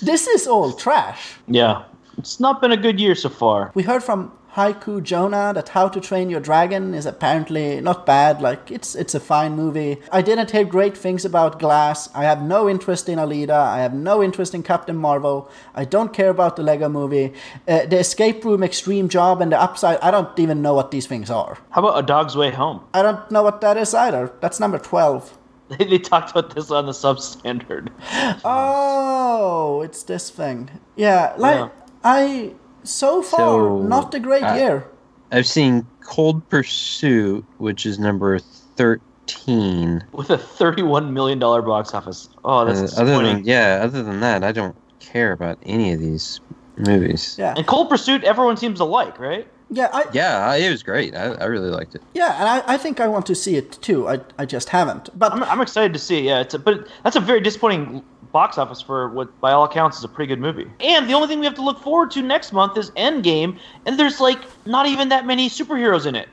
[0.00, 1.36] this is all trash.
[1.46, 1.84] Yeah.
[2.18, 3.70] It's not been a good year so far.
[3.74, 8.42] We heard from Haiku Jonah that How to Train Your Dragon is apparently not bad.
[8.42, 9.96] Like it's it's a fine movie.
[10.12, 12.10] I didn't hear great things about Glass.
[12.14, 13.58] I have no interest in Alita.
[13.76, 15.50] I have no interest in Captain Marvel.
[15.74, 17.32] I don't care about the Lego Movie.
[17.66, 19.98] Uh, the Escape Room, Extreme Job, and the Upside.
[20.00, 21.56] I don't even know what these things are.
[21.70, 22.84] How about A Dog's Way Home?
[22.92, 24.30] I don't know what that is either.
[24.42, 25.38] That's number twelve.
[25.78, 27.88] They, talked about this on the substandard.
[28.44, 30.68] Oh, it's this thing.
[30.96, 31.68] Yeah, like Yeah.
[32.02, 34.88] I so far So, not a great uh, year.
[35.32, 40.02] I've seen Cold Pursuit, which is number 13.
[40.12, 42.28] With a $31 million box office.
[42.44, 43.36] Oh, that's Uh, other disappointing.
[43.36, 46.40] than yeah, other than that, I don't care about any of these
[46.76, 47.36] movies.
[47.38, 49.46] Yeah, And Cold Pursuit, everyone seems to like, right?
[49.72, 49.88] yeah.
[49.92, 51.14] I, Yeah, it was great.
[51.14, 52.02] I, I really liked it.
[52.14, 54.08] Yeah, and I, I think I want to see it too.
[54.08, 55.10] I, I just haven't.
[55.16, 56.18] But I'm, I'm excited to see.
[56.18, 59.64] it, Yeah, it's a, but that's a very disappointing box office for what, by all
[59.64, 60.70] accounts, is a pretty good movie.
[60.80, 63.98] And the only thing we have to look forward to next month is Endgame, and
[63.98, 66.28] there's like not even that many superheroes in it.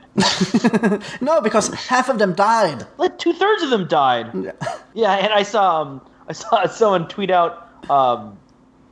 [1.20, 2.86] no, because half of them died.
[2.98, 4.30] Like two thirds of them died.
[4.34, 4.52] Yeah,
[4.94, 8.38] yeah, and I saw um, I saw someone tweet out um,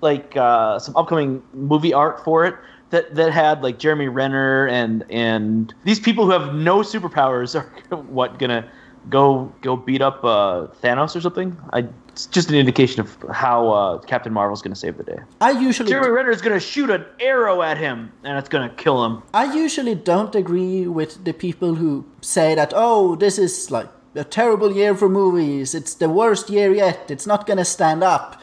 [0.00, 2.54] like uh, some upcoming movie art for it
[2.90, 7.96] that that had like Jeremy Renner and and these people who have no superpowers are
[7.96, 8.68] what gonna
[9.08, 11.56] go go beat up uh, Thanos or something.
[11.72, 15.18] I it's just an indication of how uh, Captain Marvel's gonna save the day.
[15.40, 19.04] I usually Jeremy Renner is gonna shoot an arrow at him and it's gonna kill
[19.04, 19.22] him.
[19.34, 24.24] I usually don't agree with the people who say that oh this is like a
[24.24, 25.74] terrible year for movies.
[25.74, 27.10] It's the worst year yet.
[27.10, 28.40] It's not gonna stand up.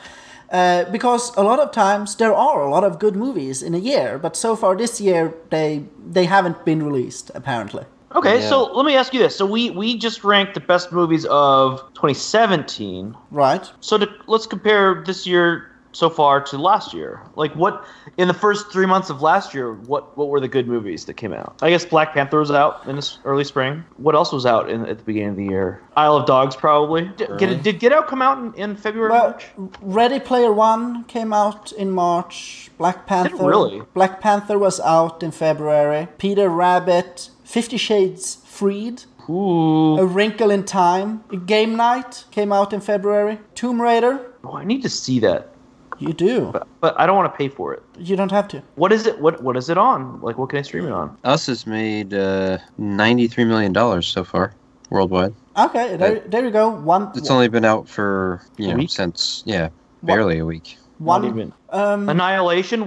[0.51, 3.79] Uh, because a lot of times there are a lot of good movies in a
[3.79, 7.85] year, but so far this year they they haven't been released apparently.
[8.15, 8.49] Okay, Yeah.
[8.49, 11.79] so let me ask you this: so we we just ranked the best movies of
[11.95, 13.15] 2017.
[13.31, 13.69] Right?
[13.81, 17.21] So to, let's compare this year so far to last year?
[17.35, 17.85] Like, what
[18.17, 19.73] in the first three months of last year?
[19.73, 21.55] What what were the good movies that came out?
[21.61, 23.83] I guess Black Panther was out in this early spring.
[23.97, 25.81] What else was out in, at the beginning of the year?
[25.95, 27.09] Isle of Dogs, probably.
[27.17, 29.11] Did, did, did Get Out come out in, in February?
[29.11, 29.45] Well, March?
[29.81, 32.71] Ready Player One came out in March.
[32.77, 33.45] Black Panther.
[33.45, 33.81] really?
[33.93, 36.07] Black Panther was out in February.
[36.17, 37.29] Peter Rabbit.
[37.53, 39.03] Fifty Shades Freed.
[39.29, 39.97] Ooh.
[39.99, 41.23] A Wrinkle in Time.
[41.45, 43.37] Game Night came out in February.
[43.53, 44.19] Tomb Raider.
[44.43, 45.53] Oh, I need to see that,
[45.99, 46.49] You do.
[46.51, 47.83] but, but I don't want to pay for it.
[47.99, 48.63] You don't have to.
[48.73, 49.19] What is it?
[49.21, 50.19] What what is it on?
[50.21, 51.15] Like, what can I stream it on?
[51.23, 54.55] Us has made uh, ninety-three million dollars so far
[54.89, 55.33] worldwide.
[55.55, 56.69] Okay, there, there you go.
[56.69, 57.11] One.
[57.15, 59.69] It's only been out for you know since yeah,
[60.01, 60.77] barely a week.
[60.97, 61.21] one.
[61.21, 61.53] Not even.
[61.69, 62.79] Um, Annihilation.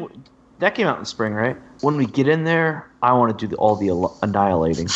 [0.59, 1.57] That came out in spring, right?
[1.83, 3.91] When we get in there, I want to do the, all the
[4.23, 4.87] annihilating.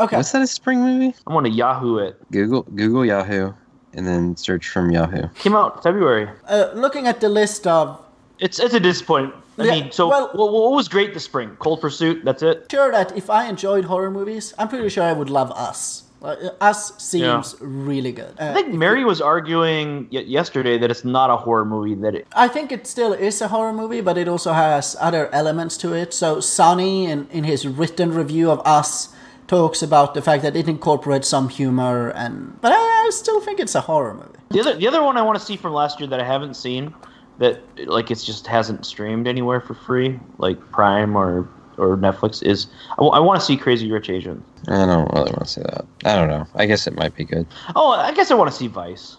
[0.00, 0.16] okay.
[0.16, 1.14] Was that a spring movie?
[1.26, 2.20] I want to Yahoo it.
[2.30, 3.52] Google Google Yahoo,
[3.94, 5.28] and then search from Yahoo.
[5.36, 6.28] Came out February.
[6.46, 7.98] Uh, looking at the list of
[8.38, 9.42] It's it's a disappointment.
[9.56, 11.56] I Yeah, mean, so well- what, what was great this spring?
[11.58, 12.24] Cold Pursuit.
[12.24, 12.66] That's it.
[12.70, 16.04] sure that if I enjoyed horror movies, I'm pretty sure I would love Us.
[16.22, 18.34] Us seems really good.
[18.40, 21.94] Uh, I think Mary was arguing yesterday that it's not a horror movie.
[21.94, 25.32] That it, I think it still is a horror movie, but it also has other
[25.32, 26.12] elements to it.
[26.12, 29.10] So Sonny, in, in his written review of Us,
[29.46, 32.76] talks about the fact that it incorporates some humor, and but I,
[33.06, 34.38] I still think it's a horror movie.
[34.50, 36.54] the other the other one I want to see from last year that I haven't
[36.54, 36.94] seen,
[37.38, 42.66] that like it's just hasn't streamed anywhere for free, like Prime or or Netflix is.
[42.98, 44.44] I, want to see Crazy Rich Asians.
[44.68, 45.86] I don't really want to see that.
[46.04, 46.46] I don't know.
[46.54, 47.46] I guess it might be good.
[47.76, 49.16] Oh, I guess I want to see Vice.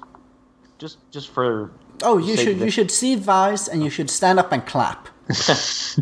[0.77, 1.71] Just just for
[2.03, 5.09] Oh, you should you should see Vice, and you should stand up and clap.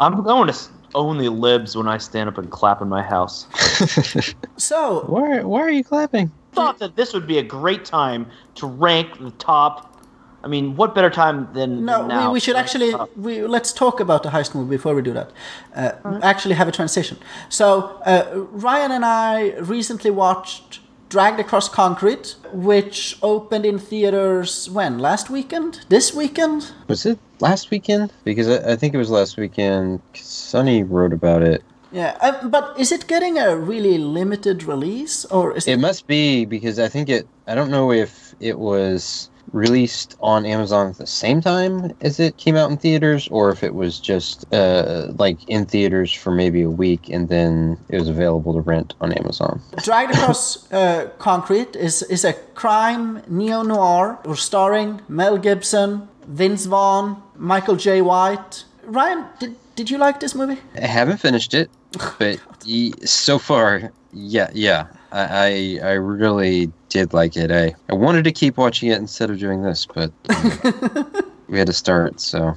[0.00, 0.54] I'm going to
[0.94, 3.46] own the libs when I stand up and clap in my house.
[4.58, 6.32] So Why why are you clapping?
[6.52, 9.95] thought that this would be a great time to rank the top.
[10.46, 13.72] I mean, what better time than No, than now we, we should actually we let's
[13.72, 15.28] talk about the heist movie before we do that.
[15.74, 17.16] Uh, Actually, have a transition.
[17.48, 17.66] So
[18.12, 20.78] uh, Ryan and I recently watched
[21.08, 26.70] Dragged Across Concrete, which opened in theaters when last weekend, this weekend.
[26.86, 28.12] Was it last weekend?
[28.22, 30.00] Because I, I think it was last weekend.
[30.14, 31.60] Sonny wrote about it.
[31.90, 35.80] Yeah, uh, but is it getting a really limited release, or is It it?
[35.80, 37.26] must be because I think it.
[37.48, 42.36] I don't know if it was released on Amazon at the same time as it
[42.36, 46.62] came out in theaters, or if it was just uh, like in theaters for maybe
[46.62, 49.60] a week and then it was available to rent on Amazon.
[49.82, 57.22] Dragged Across uh, Concrete is is a crime neo noir starring Mel Gibson, Vince Vaughn,
[57.36, 58.64] Michael Jai White.
[58.84, 60.60] Ryan, did did you like this movie?
[60.76, 61.70] I haven't finished it,
[62.18, 62.38] but
[63.04, 67.50] so far, yeah, yeah, I, I, I really did like it.
[67.50, 71.66] I, I wanted to keep watching it instead of doing this, but um, we had
[71.66, 72.20] to start.
[72.20, 72.54] So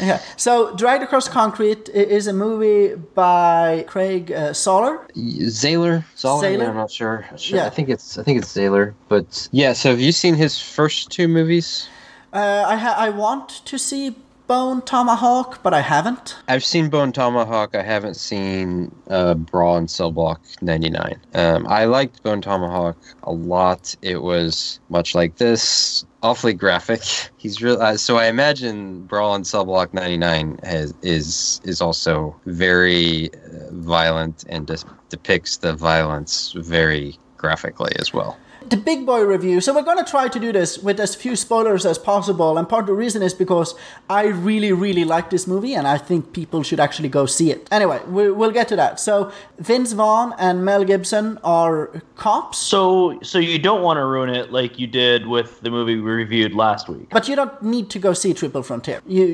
[0.00, 0.20] Yeah.
[0.36, 5.06] So, Dragged Across Concrete is a movie by Craig uh, Soller.
[5.16, 6.46] Zayler, Zoller?
[6.68, 7.26] I'm not sure.
[7.36, 7.66] Sure, Yeah.
[7.66, 8.94] I think it's I think it's Zayler.
[9.08, 11.88] But yeah, so have you seen his first two movies?
[12.32, 14.14] Uh, I ha- I want to see
[14.48, 16.34] Bone Tomahawk, but I haven't.
[16.48, 17.74] I've seen Bone Tomahawk.
[17.74, 21.20] I haven't seen uh, Brawl in Cell Block 99.
[21.34, 23.94] Um, I liked Bone Tomahawk a lot.
[24.00, 27.02] It was much like this, awfully graphic.
[27.36, 27.80] He's real.
[27.80, 33.70] Uh, so I imagine Brawl in Cell Block 99 has, is is also very uh,
[33.72, 38.38] violent and dis- depicts the violence very graphically as well.
[38.70, 39.60] The Big Boy review.
[39.60, 42.58] So, we're going to try to do this with as few spoilers as possible.
[42.58, 43.74] And part of the reason is because
[44.10, 47.68] I really, really like this movie and I think people should actually go see it.
[47.70, 49.00] Anyway, we, we'll get to that.
[49.00, 52.58] So, Vince Vaughn and Mel Gibson are cops.
[52.58, 56.10] So so you don't want to ruin it like you did with the movie we
[56.10, 57.08] reviewed last week.
[57.10, 59.00] But you don't need to go see Triple Frontier.
[59.06, 59.24] You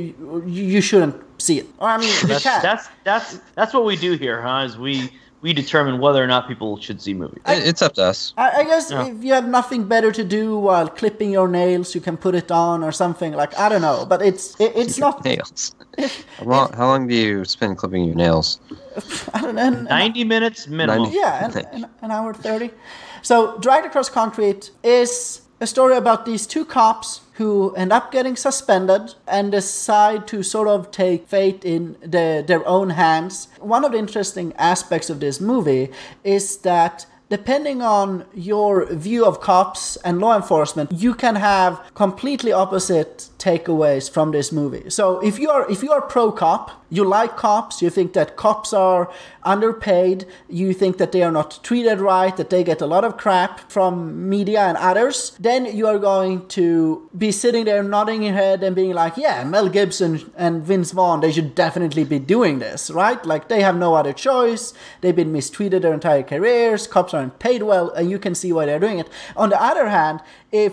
[0.46, 1.66] you, you shouldn't see it.
[1.78, 4.64] Or I mean, That's that's that's that's what we do here, huh?
[4.66, 5.10] Is we
[5.44, 7.42] we determine whether or not people should see movies.
[7.46, 8.32] It- it's up to us.
[8.38, 9.04] I, I guess Yeah.
[9.12, 12.50] if you have nothing better to do while clipping your nails, you can put it
[12.50, 14.06] on or something like I don't know.
[14.12, 15.22] But it's it, it's not.
[15.30, 15.76] Nails.
[16.38, 18.58] How long, how long do you spend clipping your nails?
[19.34, 19.68] I don't know.
[19.98, 21.02] Ninety minutes minimum.
[21.12, 21.16] 90.
[21.16, 22.70] Yeah, an, an, an hour thirty.
[23.22, 28.36] So, Dragged Across Concrete is a story about these two cops who end up getting
[28.36, 33.48] suspended and decide to sort of take fate in the, their own hands.
[33.60, 35.90] One of the interesting aspects of this movie
[36.22, 42.52] is that depending on your view of cops and law enforcement, you can have completely
[42.52, 44.88] opposite takeaways from this movie.
[44.88, 48.36] So if you are if you are pro cop, you like cops, you think that
[48.36, 49.10] cops are
[49.42, 53.18] underpaid, you think that they are not treated right, that they get a lot of
[53.18, 58.32] crap from media and others, then you are going to be sitting there nodding your
[58.32, 62.60] head and being like, yeah, Mel Gibson and Vince Vaughn, they should definitely be doing
[62.60, 63.24] this, right?
[63.26, 64.72] Like they have no other choice.
[65.00, 68.64] They've been mistreated their entire careers, cops aren't paid well, and you can see why
[68.66, 69.08] they're doing it.
[69.36, 70.72] On the other hand, if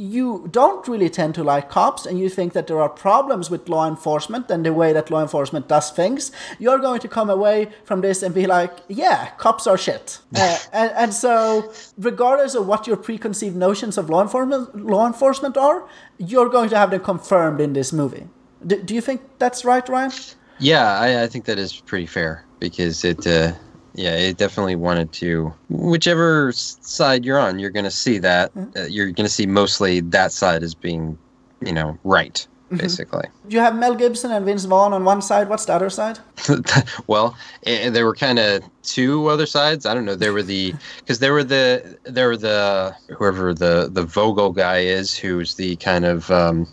[0.00, 3.68] you don't really tend to like cops and you think that there are problems with
[3.68, 7.68] law enforcement and the way that law enforcement does things, you're going to come away
[7.84, 10.18] from this and be like, yeah, cops are shit.
[10.34, 15.56] uh, and, and so, regardless of what your preconceived notions of law enforcement, law enforcement
[15.58, 15.86] are,
[16.16, 18.26] you're going to have them confirmed in this movie.
[18.66, 20.12] Do, do you think that's right, Ryan?
[20.58, 23.52] Yeah, I, I think that is pretty fair because it, uh,
[23.94, 25.52] yeah, it definitely wanted to.
[25.68, 28.52] Whichever side you're on, you're going to see that.
[28.76, 31.18] Uh, you're going to see mostly that side as being,
[31.60, 33.24] you know, right, basically.
[33.48, 35.48] You have Mel Gibson and Vince Vaughn on one side.
[35.48, 36.18] What's the other side?
[37.06, 39.86] well, eh, there were kind of two other sides.
[39.86, 40.14] I don't know.
[40.14, 44.78] There were the because there were the there were the whoever the the Vogel guy
[44.78, 46.66] is, who's the kind of um,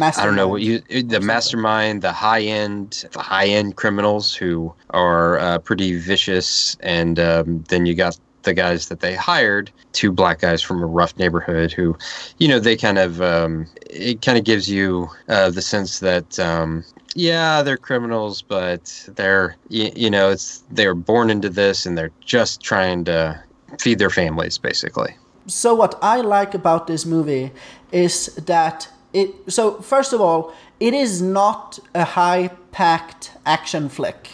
[0.00, 4.74] I don't know what you the mastermind, the high end, the high end criminals who
[4.90, 10.12] are uh, pretty vicious, and um, then you got the guys that they hired, two
[10.12, 11.96] black guys from a rough neighborhood who,
[12.38, 16.38] you know, they kind of um, it kind of gives you uh, the sense that.
[16.38, 16.84] Um,
[17.16, 22.10] yeah, they're criminals, but they're you, you know it's they're born into this and they're
[22.24, 23.40] just trying to
[23.78, 25.14] feed their families, basically.
[25.46, 27.52] So what I like about this movie
[27.92, 34.32] is that it so first of all it is not a high packed action flick.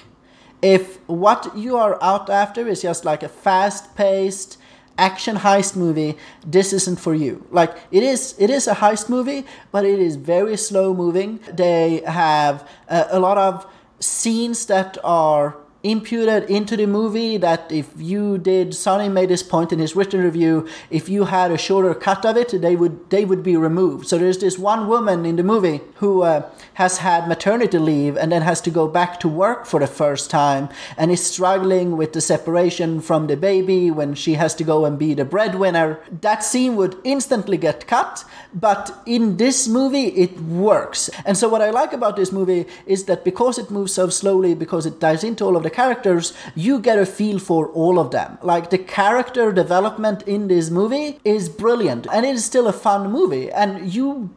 [0.62, 4.58] If what you are out after is just like a fast paced
[4.98, 7.46] action heist movie this isn't for you.
[7.50, 12.02] Like it is it is a heist movie but it is very slow moving they
[12.06, 13.66] have a, a lot of
[14.00, 19.72] scenes that are imputed into the movie that if you did Sonny made this point
[19.72, 23.24] in his written review if you had a shorter cut of it they would they
[23.24, 24.06] would be removed.
[24.06, 28.30] So there's this one woman in the movie who uh, has had maternity leave and
[28.30, 32.12] then has to go back to work for the first time and is struggling with
[32.12, 36.00] the separation from the baby when she has to go and be the breadwinner.
[36.20, 41.08] That scene would instantly get cut but in this movie it works.
[41.24, 44.54] And so what i like about this movie is that because it moves so slowly
[44.54, 48.10] because it dives into all of the characters, you get a feel for all of
[48.10, 48.38] them.
[48.42, 53.10] Like the character development in this movie is brilliant, and it is still a fun
[53.10, 53.50] movie.
[53.50, 54.30] And you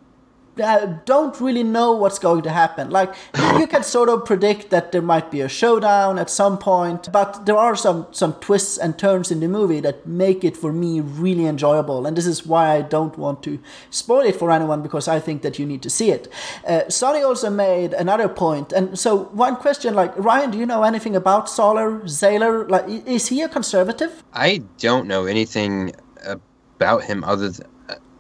[0.62, 2.90] uh, don't really know what's going to happen.
[2.90, 3.14] Like
[3.58, 7.46] you can sort of predict that there might be a showdown at some point, but
[7.46, 11.00] there are some some twists and turns in the movie that make it for me
[11.00, 12.06] really enjoyable.
[12.06, 15.42] And this is why I don't want to spoil it for anyone because I think
[15.42, 16.28] that you need to see it.
[16.68, 16.82] Uh,
[17.24, 21.50] also made another point, and so one question, like Ryan, do you know anything about
[21.50, 22.70] Solar Zahler?
[22.70, 24.24] Like, is he a conservative?
[24.34, 25.94] I don't know anything
[26.26, 27.68] about him other than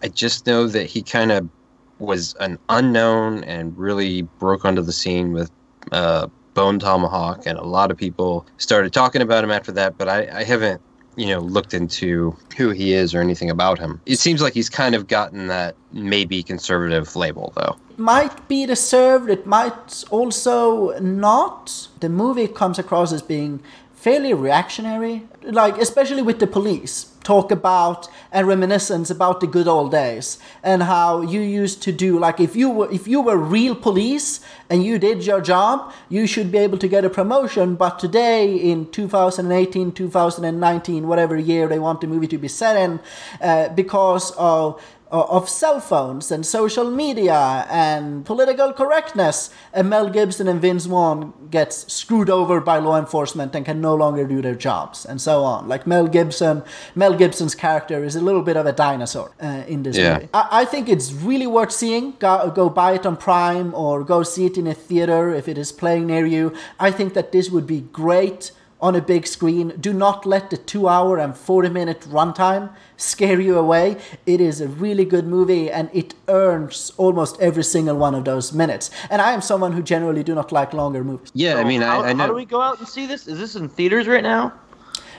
[0.03, 1.49] I just know that he kind of
[1.99, 5.51] was an unknown and really broke onto the scene with
[5.91, 9.97] uh, Bone Tomahawk, and a lot of people started talking about him after that.
[9.97, 10.81] But I, I haven't,
[11.15, 14.01] you know, looked into who he is or anything about him.
[14.05, 17.75] It seems like he's kind of gotten that maybe conservative label, though.
[17.97, 19.29] Might be deserved.
[19.29, 21.87] It might also not.
[21.99, 23.61] The movie comes across as being
[24.03, 27.09] fairly reactionary, like especially with the police.
[27.23, 30.37] Talk about and reminiscence about the good old days.
[30.61, 34.41] And how you used to do like if you were if you were real police
[34.69, 37.75] and you did your job you should be able to get a promotion.
[37.75, 42.99] But today in 2018 2019 whatever year they want the movie to be set in
[43.39, 44.83] uh, because of
[45.17, 51.33] of cell phones and social media and political correctness, and Mel Gibson and Vince Vaughn
[51.51, 55.43] gets screwed over by law enforcement and can no longer do their jobs, and so
[55.43, 55.67] on.
[55.67, 56.63] Like Mel Gibson,
[56.95, 60.13] Mel Gibson's character is a little bit of a dinosaur uh, in this Yeah.
[60.15, 60.29] movie.
[60.33, 62.13] I, I think it's really worth seeing.
[62.19, 65.57] Go, go buy it on Prime or go see it in a theater if it
[65.57, 66.53] is playing near you.
[66.79, 68.51] I think that this would be great
[68.83, 69.69] on a big screen.
[69.79, 73.97] Do not let the two hour and 40 minute runtime scare you away.
[74.25, 78.51] It is a really good movie and it earns almost every single one of those
[78.51, 78.91] minutes.
[79.09, 81.31] And I am someone who generally do not like longer movies.
[81.33, 82.23] Yeah, I mean, how, I, I know.
[82.23, 83.25] how do we go out and see this?
[83.25, 84.51] Is this in theaters right now?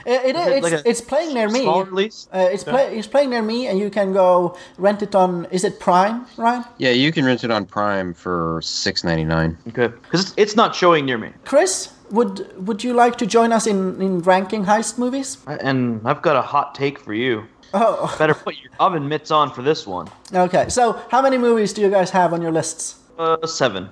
[0.05, 1.63] It, it, Is it it's, like it's playing near me.
[1.63, 2.27] small release?
[2.31, 5.45] Uh, it's, play, it's playing near me, and you can go rent it on.
[5.45, 6.63] Is it Prime, Ryan?
[6.77, 9.57] Yeah, you can rent it on Prime for six ninety nine.
[9.69, 13.51] Okay, because it's, it's not showing near me, Chris, would would you like to join
[13.51, 15.37] us in, in ranking heist movies?
[15.47, 17.45] and I've got a hot take for you.
[17.73, 20.07] Oh, Better put your oven mitts on for this one.
[20.33, 20.69] okay.
[20.69, 22.99] So, how many movies do you guys have on your lists?
[23.17, 23.89] Uh, seven.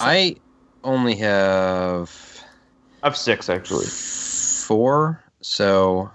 [0.00, 0.36] I
[0.84, 2.10] only have
[3.02, 3.86] I have six actually.
[3.86, 6.10] four, so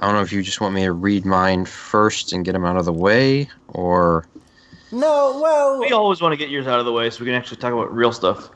[0.00, 2.64] I don't know if you just want me to read mine first and get them
[2.64, 4.26] out of the way, or
[4.90, 7.34] No, well, We always want to get yours out of the way so we can
[7.34, 8.50] actually talk about real stuff.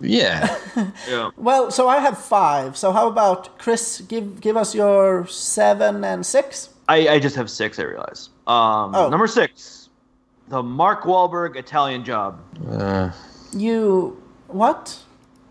[0.00, 0.56] Yeah.
[1.08, 1.30] Yeah.
[1.36, 1.70] well.
[1.70, 2.76] So I have five.
[2.76, 4.00] So how about Chris?
[4.02, 6.70] Give give us your seven and six.
[6.88, 8.28] I, I just have six, I realize.
[8.46, 9.08] Um, Oh.
[9.08, 9.88] Number six,
[10.48, 12.38] the Mark Wahlberg Italian Job.
[12.70, 13.10] Uh,
[13.52, 14.96] You what?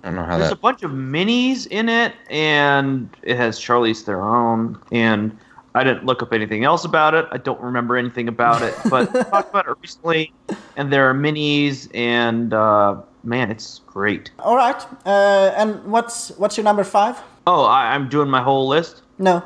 [0.04, 4.02] I don't know how There's a bunch of minis in it, and it has Charlize
[4.04, 5.36] Theron, and
[5.74, 7.26] I didn't look up anything else about it.
[7.32, 10.32] I don't remember anything about it, but I talked about it recently,
[10.78, 14.32] and there are minis, and uh, man, it's great.
[14.40, 14.86] All right.
[15.06, 17.20] Uh, and what's what's your number five?
[17.48, 19.02] Oh, I, I'm doing my whole list.
[19.20, 19.44] No.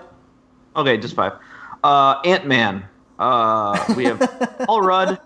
[0.75, 1.33] Okay, just five.
[1.83, 2.85] Uh, Ant Man.
[3.17, 4.19] Uh, we have
[4.65, 5.19] Paul Rudd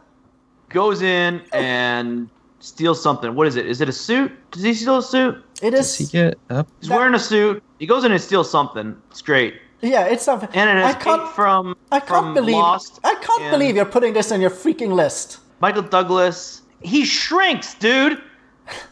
[0.69, 2.29] goes in and
[2.59, 3.35] steals something.
[3.35, 3.65] What is it?
[3.67, 4.31] Is it a suit?
[4.51, 5.43] Does he steal a suit?
[5.61, 5.97] It is.
[5.97, 6.67] Does he get up?
[6.79, 7.61] He's That- wearing a suit.
[7.79, 8.95] He goes in and steals something.
[9.11, 9.55] It's great.
[9.81, 10.47] Yeah, it's something.
[10.53, 11.29] And an I can't.
[11.33, 12.55] from I can't from believe.
[12.55, 12.99] Lost.
[13.03, 15.39] I can't and believe you're putting this on your freaking list.
[15.59, 16.61] Michael Douglas.
[16.81, 18.21] He shrinks, dude.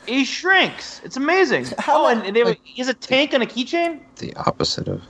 [0.05, 1.01] He shrinks.
[1.03, 1.65] It's amazing.
[1.77, 3.99] How oh, ma- and they have a, he has a tank and a keychain.
[4.17, 5.01] The opposite of.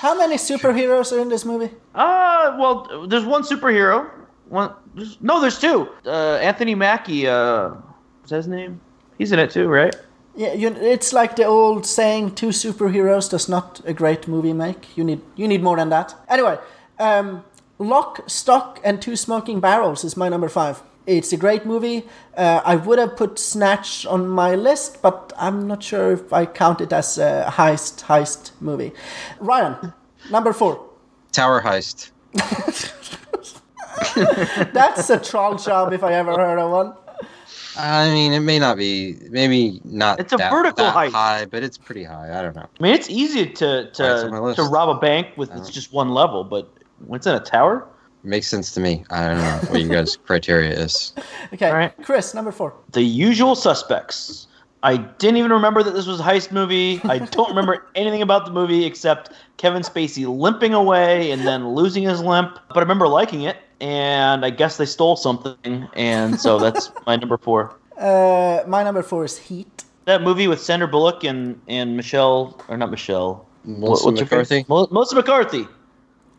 [0.00, 1.70] How many superheroes are in this movie?
[1.94, 4.10] Uh, well, there's one superhero.
[4.48, 5.88] One, there's, no, there's two.
[6.04, 7.26] Uh, Anthony Mackie.
[7.26, 7.74] Uh,
[8.24, 8.80] is his name?
[9.18, 9.94] He's in it too, right?
[10.36, 14.96] Yeah, you, it's like the old saying: two superheroes does not a great movie make.
[14.96, 16.14] You need you need more than that.
[16.28, 16.58] Anyway,
[16.98, 17.44] um,
[17.78, 20.82] Lock, Stock, and Two Smoking Barrels is my number five.
[21.06, 22.04] It's a great movie.
[22.36, 26.46] Uh, I would have put Snatch on my list, but I'm not sure if I
[26.46, 28.92] count it as a heist heist movie.
[29.38, 29.92] Ryan,
[30.30, 30.88] number four.
[31.32, 32.10] Tower Heist.
[34.72, 36.94] That's a troll job if I ever heard of one.
[37.76, 40.20] I mean, it may not be, maybe not.
[40.20, 41.12] It's a that, vertical that height.
[41.12, 42.38] high, but it's pretty high.
[42.38, 42.68] I don't know.
[42.78, 45.50] I mean, it's easy to Why it's on my to, to rob a bank with
[45.56, 46.72] it's just one level, but
[47.06, 47.86] when it's in a tower,
[48.22, 49.04] makes sense to me.
[49.10, 51.12] I don't know what you guys' criteria is.
[51.52, 51.92] Okay, All right.
[52.02, 52.74] Chris, number four.
[52.92, 54.46] the usual suspects.
[54.82, 57.00] I didn't even remember that this was a heist movie.
[57.04, 62.02] I don't remember anything about the movie except Kevin Spacey limping away and then losing
[62.02, 62.58] his limp.
[62.68, 67.16] But I remember liking it, and I guess they stole something, and so that's my
[67.16, 67.74] number four.
[67.98, 69.84] Uh, my number four is Heat.
[70.04, 73.46] That movie with Sandra Bullock and and Michelle or not Michelle.
[73.64, 74.50] Melissa what's her face?
[74.50, 74.66] McCarthy?
[74.68, 75.66] Mel- Melissa McCarthy.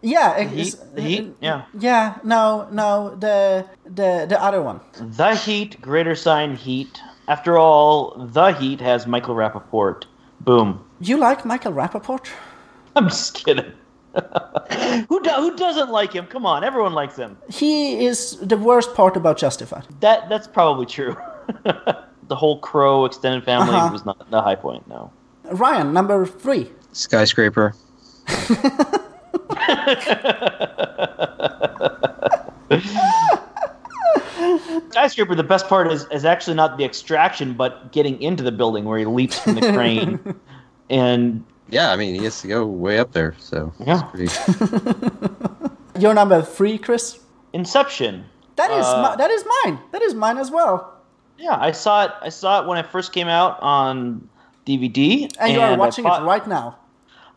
[0.02, 0.76] Yeah, The Heat.
[0.94, 1.36] The Heat.
[1.42, 1.66] Yeah.
[1.80, 4.80] Yeah, no, no, the the the other one.
[5.00, 7.00] The Heat, greater sign Heat.
[7.28, 10.04] After all, The Heat has Michael Rapaport.
[10.42, 10.84] Boom.
[11.00, 12.28] You like Michael Rapaport?
[12.96, 13.72] I'm just kidding.
[15.10, 16.26] who do, who doesn't like him?
[16.28, 17.38] Come on, everyone likes him.
[17.50, 19.86] He is the worst part about Justified.
[20.02, 21.18] That that's probably true.
[21.64, 23.90] the whole Crowe extended family Uh-huh.
[23.92, 24.88] was not the high point.
[24.88, 25.12] No.
[25.52, 26.72] Ryan, number three.
[26.92, 27.74] Skyscraper.
[34.92, 35.36] Skyscraper.
[35.36, 38.98] The best part is is actually not the extraction, but getting into the building where
[39.00, 40.20] he leaps from the crane.
[40.90, 43.74] and Yeah, I mean, he has to go way up there, so.
[43.86, 44.10] Yeah.
[44.14, 45.36] It's pretty,
[46.00, 47.20] Your number three, Chris.
[47.54, 48.26] Inception.
[48.58, 49.80] That is Uh, mi- that is mine.
[49.92, 50.94] That is mine as well.
[51.38, 52.12] Yeah, I saw it.
[52.22, 54.28] I saw it when it first came out on
[54.66, 55.32] DVD.
[55.40, 56.78] And you are watching thought- it right now.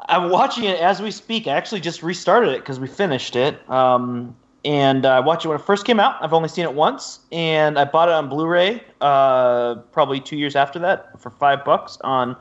[0.08, 1.46] I'm watching it as we speak.
[1.46, 3.68] I actually just restarted it because we finished it.
[3.70, 6.16] Um, and I watched it when it first came out.
[6.20, 10.56] I've only seen it once, and I bought it on Blu-ray uh, probably two years
[10.56, 12.36] after that for five bucks on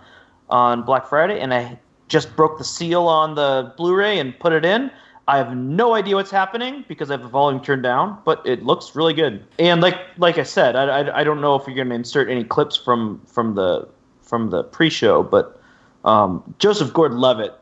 [0.50, 1.40] on Black Friday.
[1.40, 1.78] And I
[2.08, 4.90] just broke the seal on the Blu-ray and put it in.
[5.28, 8.64] I have no idea what's happening because I have the volume turned down, but it
[8.64, 9.46] looks really good.
[9.60, 12.30] And like like I said, I, I, I don't know if you're going to insert
[12.30, 13.88] any clips from from the
[14.22, 15.57] from the pre-show, but
[16.08, 17.54] um, Joseph Gordon-Levitt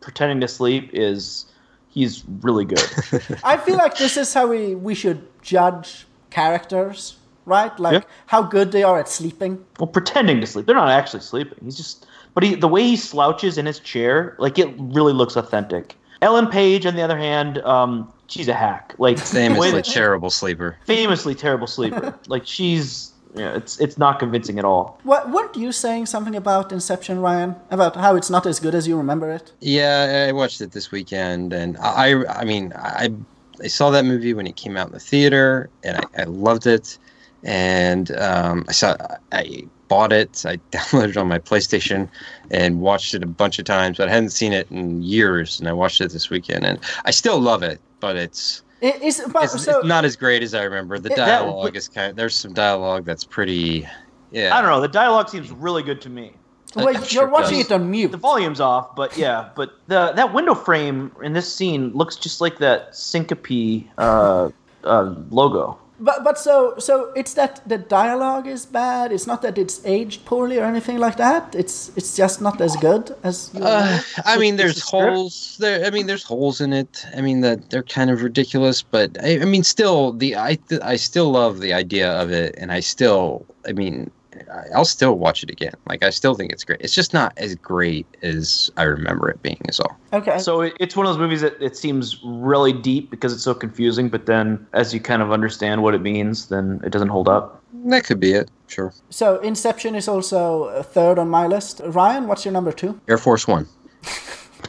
[0.00, 1.46] pretending to sleep is
[1.88, 2.82] he's really good.
[3.44, 7.76] I feel like this is how we we should judge characters, right?
[7.78, 8.08] Like Yeah.
[8.26, 9.64] how good they are at sleeping.
[9.78, 10.66] well, pretending to sleep.
[10.66, 11.58] They're not actually sleeping.
[11.64, 15.36] He's just but he the way he slouches in his chair, like it really looks
[15.36, 15.94] authentic.
[16.22, 18.94] Ellen Page, on the other hand, um, she's a hack.
[18.98, 20.76] Like the famously that- terrible sleeper.
[20.86, 22.18] famously terrible sleeper.
[22.28, 24.98] like she's yeah, it's it's not convincing at all.
[25.04, 27.56] What weren't you saying something about Inception, Ryan?
[27.70, 29.52] About how it's not as good as you remember it?
[29.60, 33.08] Yeah, I watched it this weekend, and I, I mean, I,
[33.62, 36.66] I saw that movie when it came out in the theater, and I, I loved
[36.66, 36.98] it.
[37.44, 38.96] And um, I saw,
[39.32, 42.08] I bought it, I downloaded it on my PlayStation,
[42.50, 43.96] and watched it a bunch of times.
[43.96, 47.10] But I hadn't seen it in years, and I watched it this weekend, and I
[47.10, 47.80] still love it.
[47.98, 50.98] but it's It is, but it's, so it's not as great as I remember.
[50.98, 53.86] The It- that- dialogue is kind of there's some dialogue that's pretty.
[54.32, 54.80] Yeah, I don't know.
[54.80, 56.32] The dialogue seems really good to me.
[56.74, 57.66] wait, I'm sure you're it watching does.
[57.70, 58.10] it on mute.
[58.10, 62.40] The volume's off, but yeah, but the that window frame in this scene looks just
[62.40, 64.48] like that syncope uh,
[64.84, 65.78] uh, logo.
[66.02, 69.12] But but so so it's that the dialogue is bad.
[69.12, 71.54] It's not that it's aged poorly or anything like that.
[71.54, 73.50] It's it's just not as good as.
[73.54, 75.86] Uh, I mean, there's the holes there.
[75.86, 77.06] I mean, there's holes in it.
[77.16, 80.96] I mean, that they're kind of ridiculous, but I, I mean, still, the I I
[80.96, 84.10] still love the idea of it, and I still, I mean, I-
[84.74, 85.74] I'll still watch it again.
[85.88, 86.80] Like, I still think it's great.
[86.80, 89.60] It's just not as great as I remember it being.
[89.68, 89.96] Is all.
[90.12, 90.38] okay.
[90.38, 93.54] So it, it's one of those movies that it seems really deep because it's so
[93.54, 97.28] confusing, but then as you kind of understand what it means, then it doesn't hold
[97.28, 97.62] up.
[97.86, 98.50] That could be it.
[98.68, 98.92] Sure.
[99.10, 101.80] So Inception is also uh, third on my list.
[101.84, 103.00] Ryan, what's your number two?
[103.08, 103.66] Air Force One.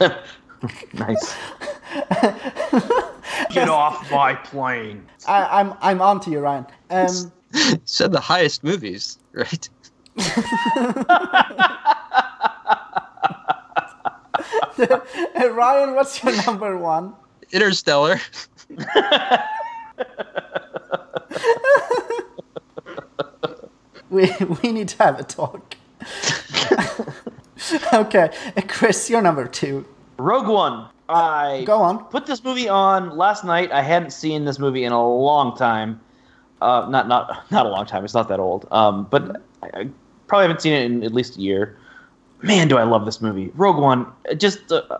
[0.92, 1.34] nice.
[3.50, 5.06] Get off my plane.
[5.26, 6.66] I, I'm I'm on to you, Ryan.
[6.90, 7.32] Um,
[7.84, 9.68] Said the highest movies, right?
[14.78, 15.00] uh,
[15.50, 17.14] Ryan, what's your number one?
[17.52, 18.20] Interstellar.
[24.14, 24.30] We
[24.62, 25.74] we need to have a talk.
[27.92, 28.30] okay,
[28.68, 29.84] Chris, you're number two.
[30.18, 30.88] Rogue One.
[31.08, 32.04] I Go on.
[32.04, 33.72] put this movie on last night.
[33.72, 36.00] I hadn't seen this movie in a long time.
[36.64, 38.04] Uh, not not not a long time.
[38.04, 38.66] It's not that old.
[38.70, 39.88] Um, but I, I
[40.26, 41.78] probably haven't seen it in at least a year.
[42.42, 43.50] Man, do I love this movie.
[43.54, 44.06] Rogue One.
[44.30, 44.98] uh, Just uh,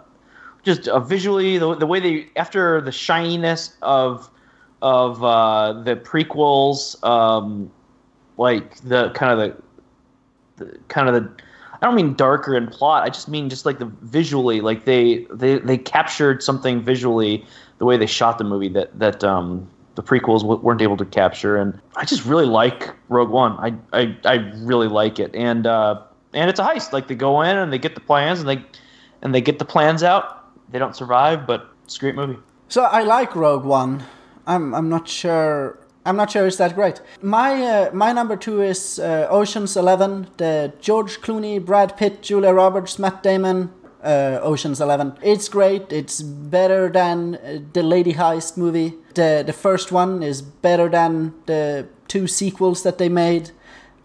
[0.63, 4.31] just uh, visually, the, the way they after the shininess of
[4.83, 7.71] of uh, the prequels, um,
[8.37, 9.39] like the kind of
[10.59, 11.43] the, the kind of the
[11.81, 13.03] I don't mean darker in plot.
[13.03, 17.45] I just mean just like the visually, like they they they captured something visually
[17.79, 21.05] the way they shot the movie that that um the prequels w- weren't able to
[21.05, 23.53] capture, and I just really like Rogue One.
[23.53, 26.93] I I, I really like it, and uh, and it's a heist.
[26.93, 28.65] Like they go in and they get the plans, and they
[29.23, 30.43] and they get the plans out.
[30.71, 32.39] They don't survive, but it's a great movie.
[32.69, 34.03] So I like Rogue One.
[34.47, 35.79] I'm I'm not sure.
[36.07, 37.01] I'm not sure it's that great.
[37.23, 42.53] My uh, my number two is uh, Ocean's Eleven, the George Clooney, Brad Pitt, Julia
[42.53, 43.71] Roberts, Matt Damon.
[44.03, 45.17] Uh, Ocean's Eleven.
[45.23, 45.91] It's great.
[45.91, 48.93] It's better than uh, the Lady Heist movie.
[49.15, 53.51] The the first one is better than the two sequels that they made.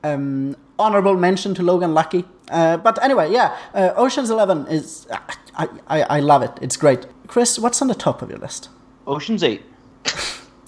[0.03, 2.25] Um, honorable mention to Logan Lucky.
[2.49, 5.07] Uh, but anyway, yeah, uh, Ocean's Eleven is
[5.55, 6.51] I, I I love it.
[6.61, 7.05] It's great.
[7.27, 8.69] Chris, what's on the top of your list?
[9.05, 9.61] Ocean's Eight.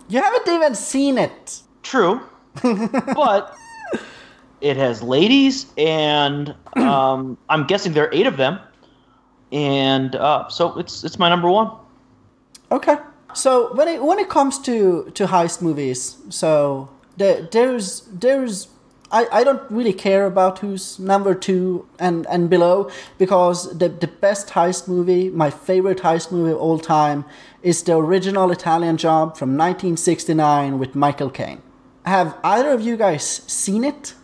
[0.10, 1.62] You haven't even seen it.
[1.84, 2.20] True,
[2.62, 3.56] but
[4.60, 8.60] it has ladies, and um, I'm guessing there are eight of them,
[9.52, 11.72] and uh, so it's it's my number one.
[12.72, 12.98] Okay.
[13.34, 18.68] So when it when it comes to to heist movies, so there, there's there's
[19.12, 24.08] I, I don't really care about who's number two and, and below because the the
[24.08, 27.26] best heist movie, my favorite heist movie of all time,
[27.62, 31.62] is the original Italian Job from 1969 with Michael Caine.
[32.06, 34.16] Have either of you guys seen it?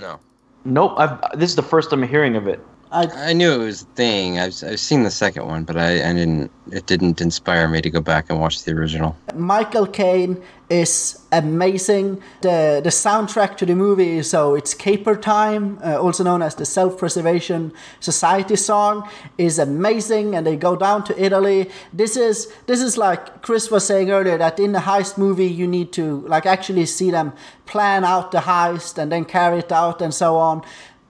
[0.00, 0.20] No.
[0.64, 2.60] Nope, I've, this is the first I'm hearing of it.
[2.92, 4.38] I I knew it was a thing.
[4.38, 6.50] I've, I've seen the second one, but I, I didn't.
[6.70, 9.16] It didn't inspire me to go back and watch the original.
[9.34, 12.22] Michael Caine is amazing.
[12.42, 16.64] The the soundtrack to the movie, so it's Caper Time, uh, also known as the
[16.64, 20.34] Self Preservation Society song, is amazing.
[20.34, 21.70] And they go down to Italy.
[21.92, 25.66] This is this is like Chris was saying earlier that in a heist movie you
[25.66, 27.32] need to like actually see them
[27.66, 30.62] plan out the heist and then carry it out and so on.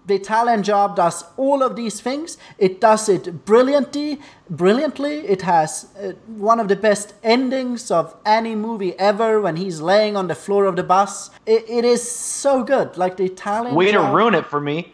[0.06, 2.36] The Italian job does all of these things.
[2.58, 4.20] It does it brilliantly.
[4.50, 9.80] Brilliantly, it has uh, one of the best endings of any movie ever when he's
[9.80, 11.30] laying on the floor of the bus.
[11.46, 12.96] It, it is so good.
[12.96, 13.74] Like the Italian.
[13.76, 14.92] Way to ruin it for me.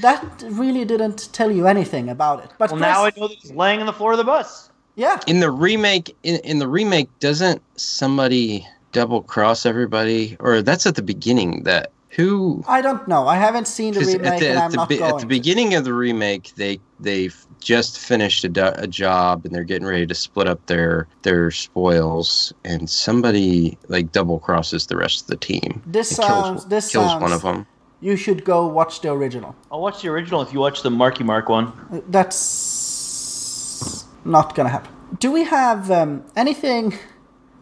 [0.00, 2.50] That really didn't tell you anything about it.
[2.58, 4.68] But Well, now I know that he's laying on the floor of the bus.
[4.94, 10.84] yeah, In the remake, in, in the remake, doesn't somebody double cross everybody, or that's
[10.86, 11.62] at the beginning?
[11.62, 12.64] That who?
[12.66, 13.26] I don't know.
[13.28, 15.14] I haven't seen the remake, at the, and at I'm the, not be- going.
[15.14, 19.54] at the beginning of the remake, they they just finished a, do- a job and
[19.54, 24.96] they're getting ready to split up their their spoils, and somebody like double crosses the
[24.96, 25.82] rest of the team.
[25.86, 27.66] This and sounds- this kills sounds- one of them.
[28.00, 29.56] You should go watch the original.
[29.72, 31.72] I'll watch the original if you watch the Marky Mark one.
[32.08, 34.92] That's not gonna happen.
[35.18, 36.98] Do we have um, anything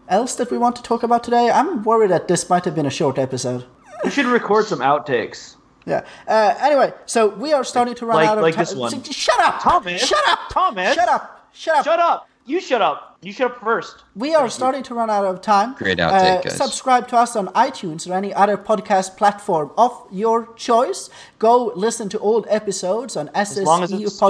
[0.09, 1.51] else that we want to talk about today?
[1.51, 3.65] I'm worried that this might have been a short episode.
[4.05, 5.57] We should record some outtakes.
[5.87, 6.07] Yeah.
[6.27, 9.03] Uh, anyway, so we are starting to run Like- out of like time.
[9.03, 9.61] Shut up!
[9.61, 10.07] Thomas!
[10.07, 10.39] Shut up!
[10.51, 10.95] Thomas!
[10.95, 11.49] Shut up!
[11.53, 11.85] Shut up!
[11.85, 12.29] Shut up!
[12.47, 13.15] You shut up.
[13.23, 14.05] You shut up first.
[14.15, 15.75] We are starting to run out of time.
[15.79, 16.59] Great outtake, guys.
[16.59, 21.09] Subscribe to us on iTunes or any other podcast platform of your choice.
[21.39, 23.29] Go listen to old episodes on
[23.65, 24.21] long as it's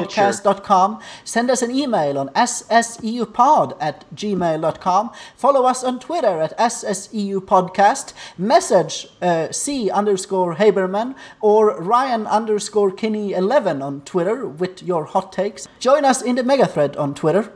[1.25, 5.11] Send us an email on sseupod at gmail.com.
[5.35, 8.13] Follow us on Twitter at sseupodcast.
[8.39, 15.33] Message uh, C underscore Haberman or Ryan underscore Kinney 11 on Twitter with your hot
[15.33, 15.67] takes.
[15.81, 17.53] Join us in the mega thread on Twitter.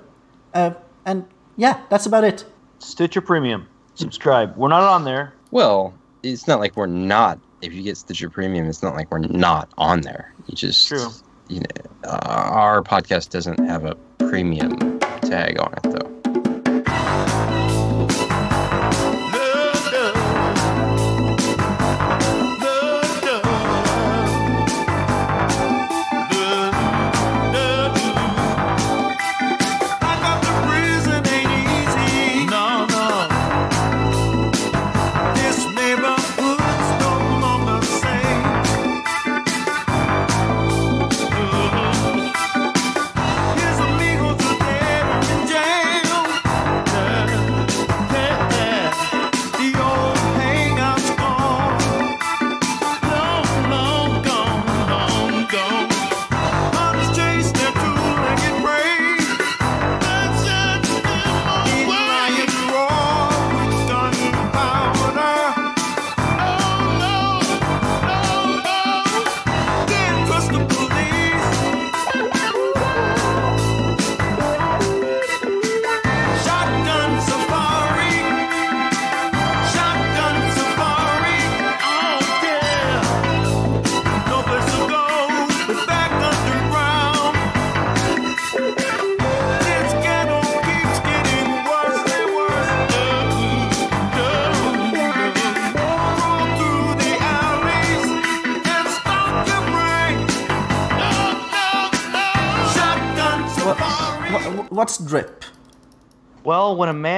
[0.54, 0.72] Uh,
[1.04, 1.24] and
[1.56, 2.44] yeah, that's about it.
[2.78, 3.68] Stitcher Premium.
[3.94, 4.56] Subscribe.
[4.56, 5.34] We're not on there.
[5.50, 7.38] Well, it's not like we're not.
[7.62, 10.32] If you get Stitcher Premium, it's not like we're not on there.
[10.46, 11.08] You just, True.
[11.48, 11.66] you know,
[12.04, 16.17] uh, our podcast doesn't have a premium tag on it though.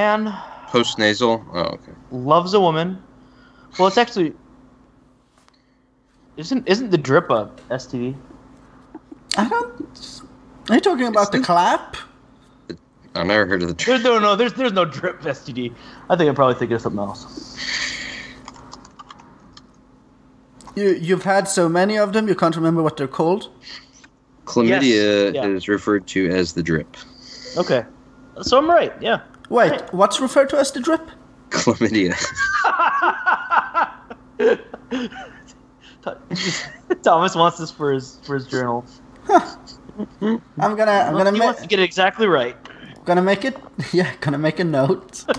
[0.01, 0.35] Man
[0.69, 1.45] Post nasal.
[1.53, 1.93] Oh, okay.
[2.13, 3.03] loves a woman,
[3.77, 4.33] well, it's actually
[6.37, 8.15] isn't isn't the drip a STD?
[9.37, 10.21] I don't.
[10.69, 11.97] Are you talking about the clap?
[13.17, 13.85] I never heard of the.
[13.85, 15.75] There's no no there's there's no drip STD.
[16.09, 17.23] I think I'm probably thinking of something else.
[20.77, 23.51] You you've had so many of them you can't remember what they're called.
[24.45, 25.47] Chlamydia Yes, yeah.
[25.47, 26.97] is referred to as the drip.
[27.57, 27.83] Okay,
[28.43, 28.95] so I'm right.
[29.03, 29.21] Yeah.
[29.51, 29.93] Wait, Right.
[29.95, 31.11] what's referred to as the drip?
[31.51, 32.15] Chlamydia.
[37.03, 38.85] Thomas wants this for his for his journal.
[39.29, 40.41] I'm
[40.77, 42.57] gonna I'm gonna he ma- wants to get it exactly right.
[43.05, 43.57] gonna make it.
[43.93, 45.25] Yeah, gonna make a note.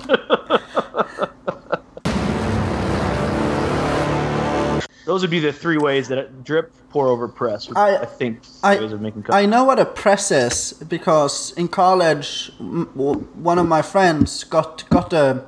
[5.12, 7.68] Those would be the three ways that it, drip, pour over, press.
[7.68, 9.24] Which I- I, think I- ways of making.
[9.24, 9.44] Coffee.
[9.44, 13.20] I know what a press is because in college, m- w-
[13.52, 15.44] one of my friends got got a,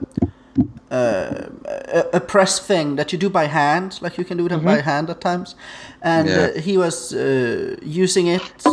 [0.91, 1.49] uh,
[1.97, 4.82] a a press thing that you do by hand, like you can do them by
[4.82, 5.55] hand at times,
[6.01, 6.36] and Yeah.
[6.57, 8.64] uh, he was uh, using it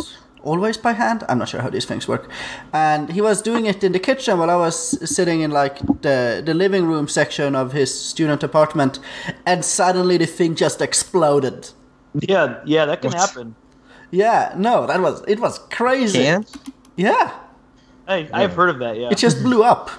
[0.43, 1.23] always by hand.
[1.29, 2.29] I'm not sure how these things work,
[2.73, 4.75] and he was doing it in the kitchen while I was
[5.15, 8.99] sitting in like the the living room section of his student apartment,
[9.45, 11.69] and suddenly the thing just exploded.
[12.13, 13.19] Yeah, yeah, that can What?
[13.19, 13.55] happen.
[14.11, 16.23] Yeah, no, that was it was crazy.
[16.23, 16.45] Can?
[16.97, 17.31] Yeah.
[18.07, 18.97] Hey, I've heard of that.
[18.97, 19.09] Yeah.
[19.11, 19.89] It just blew up.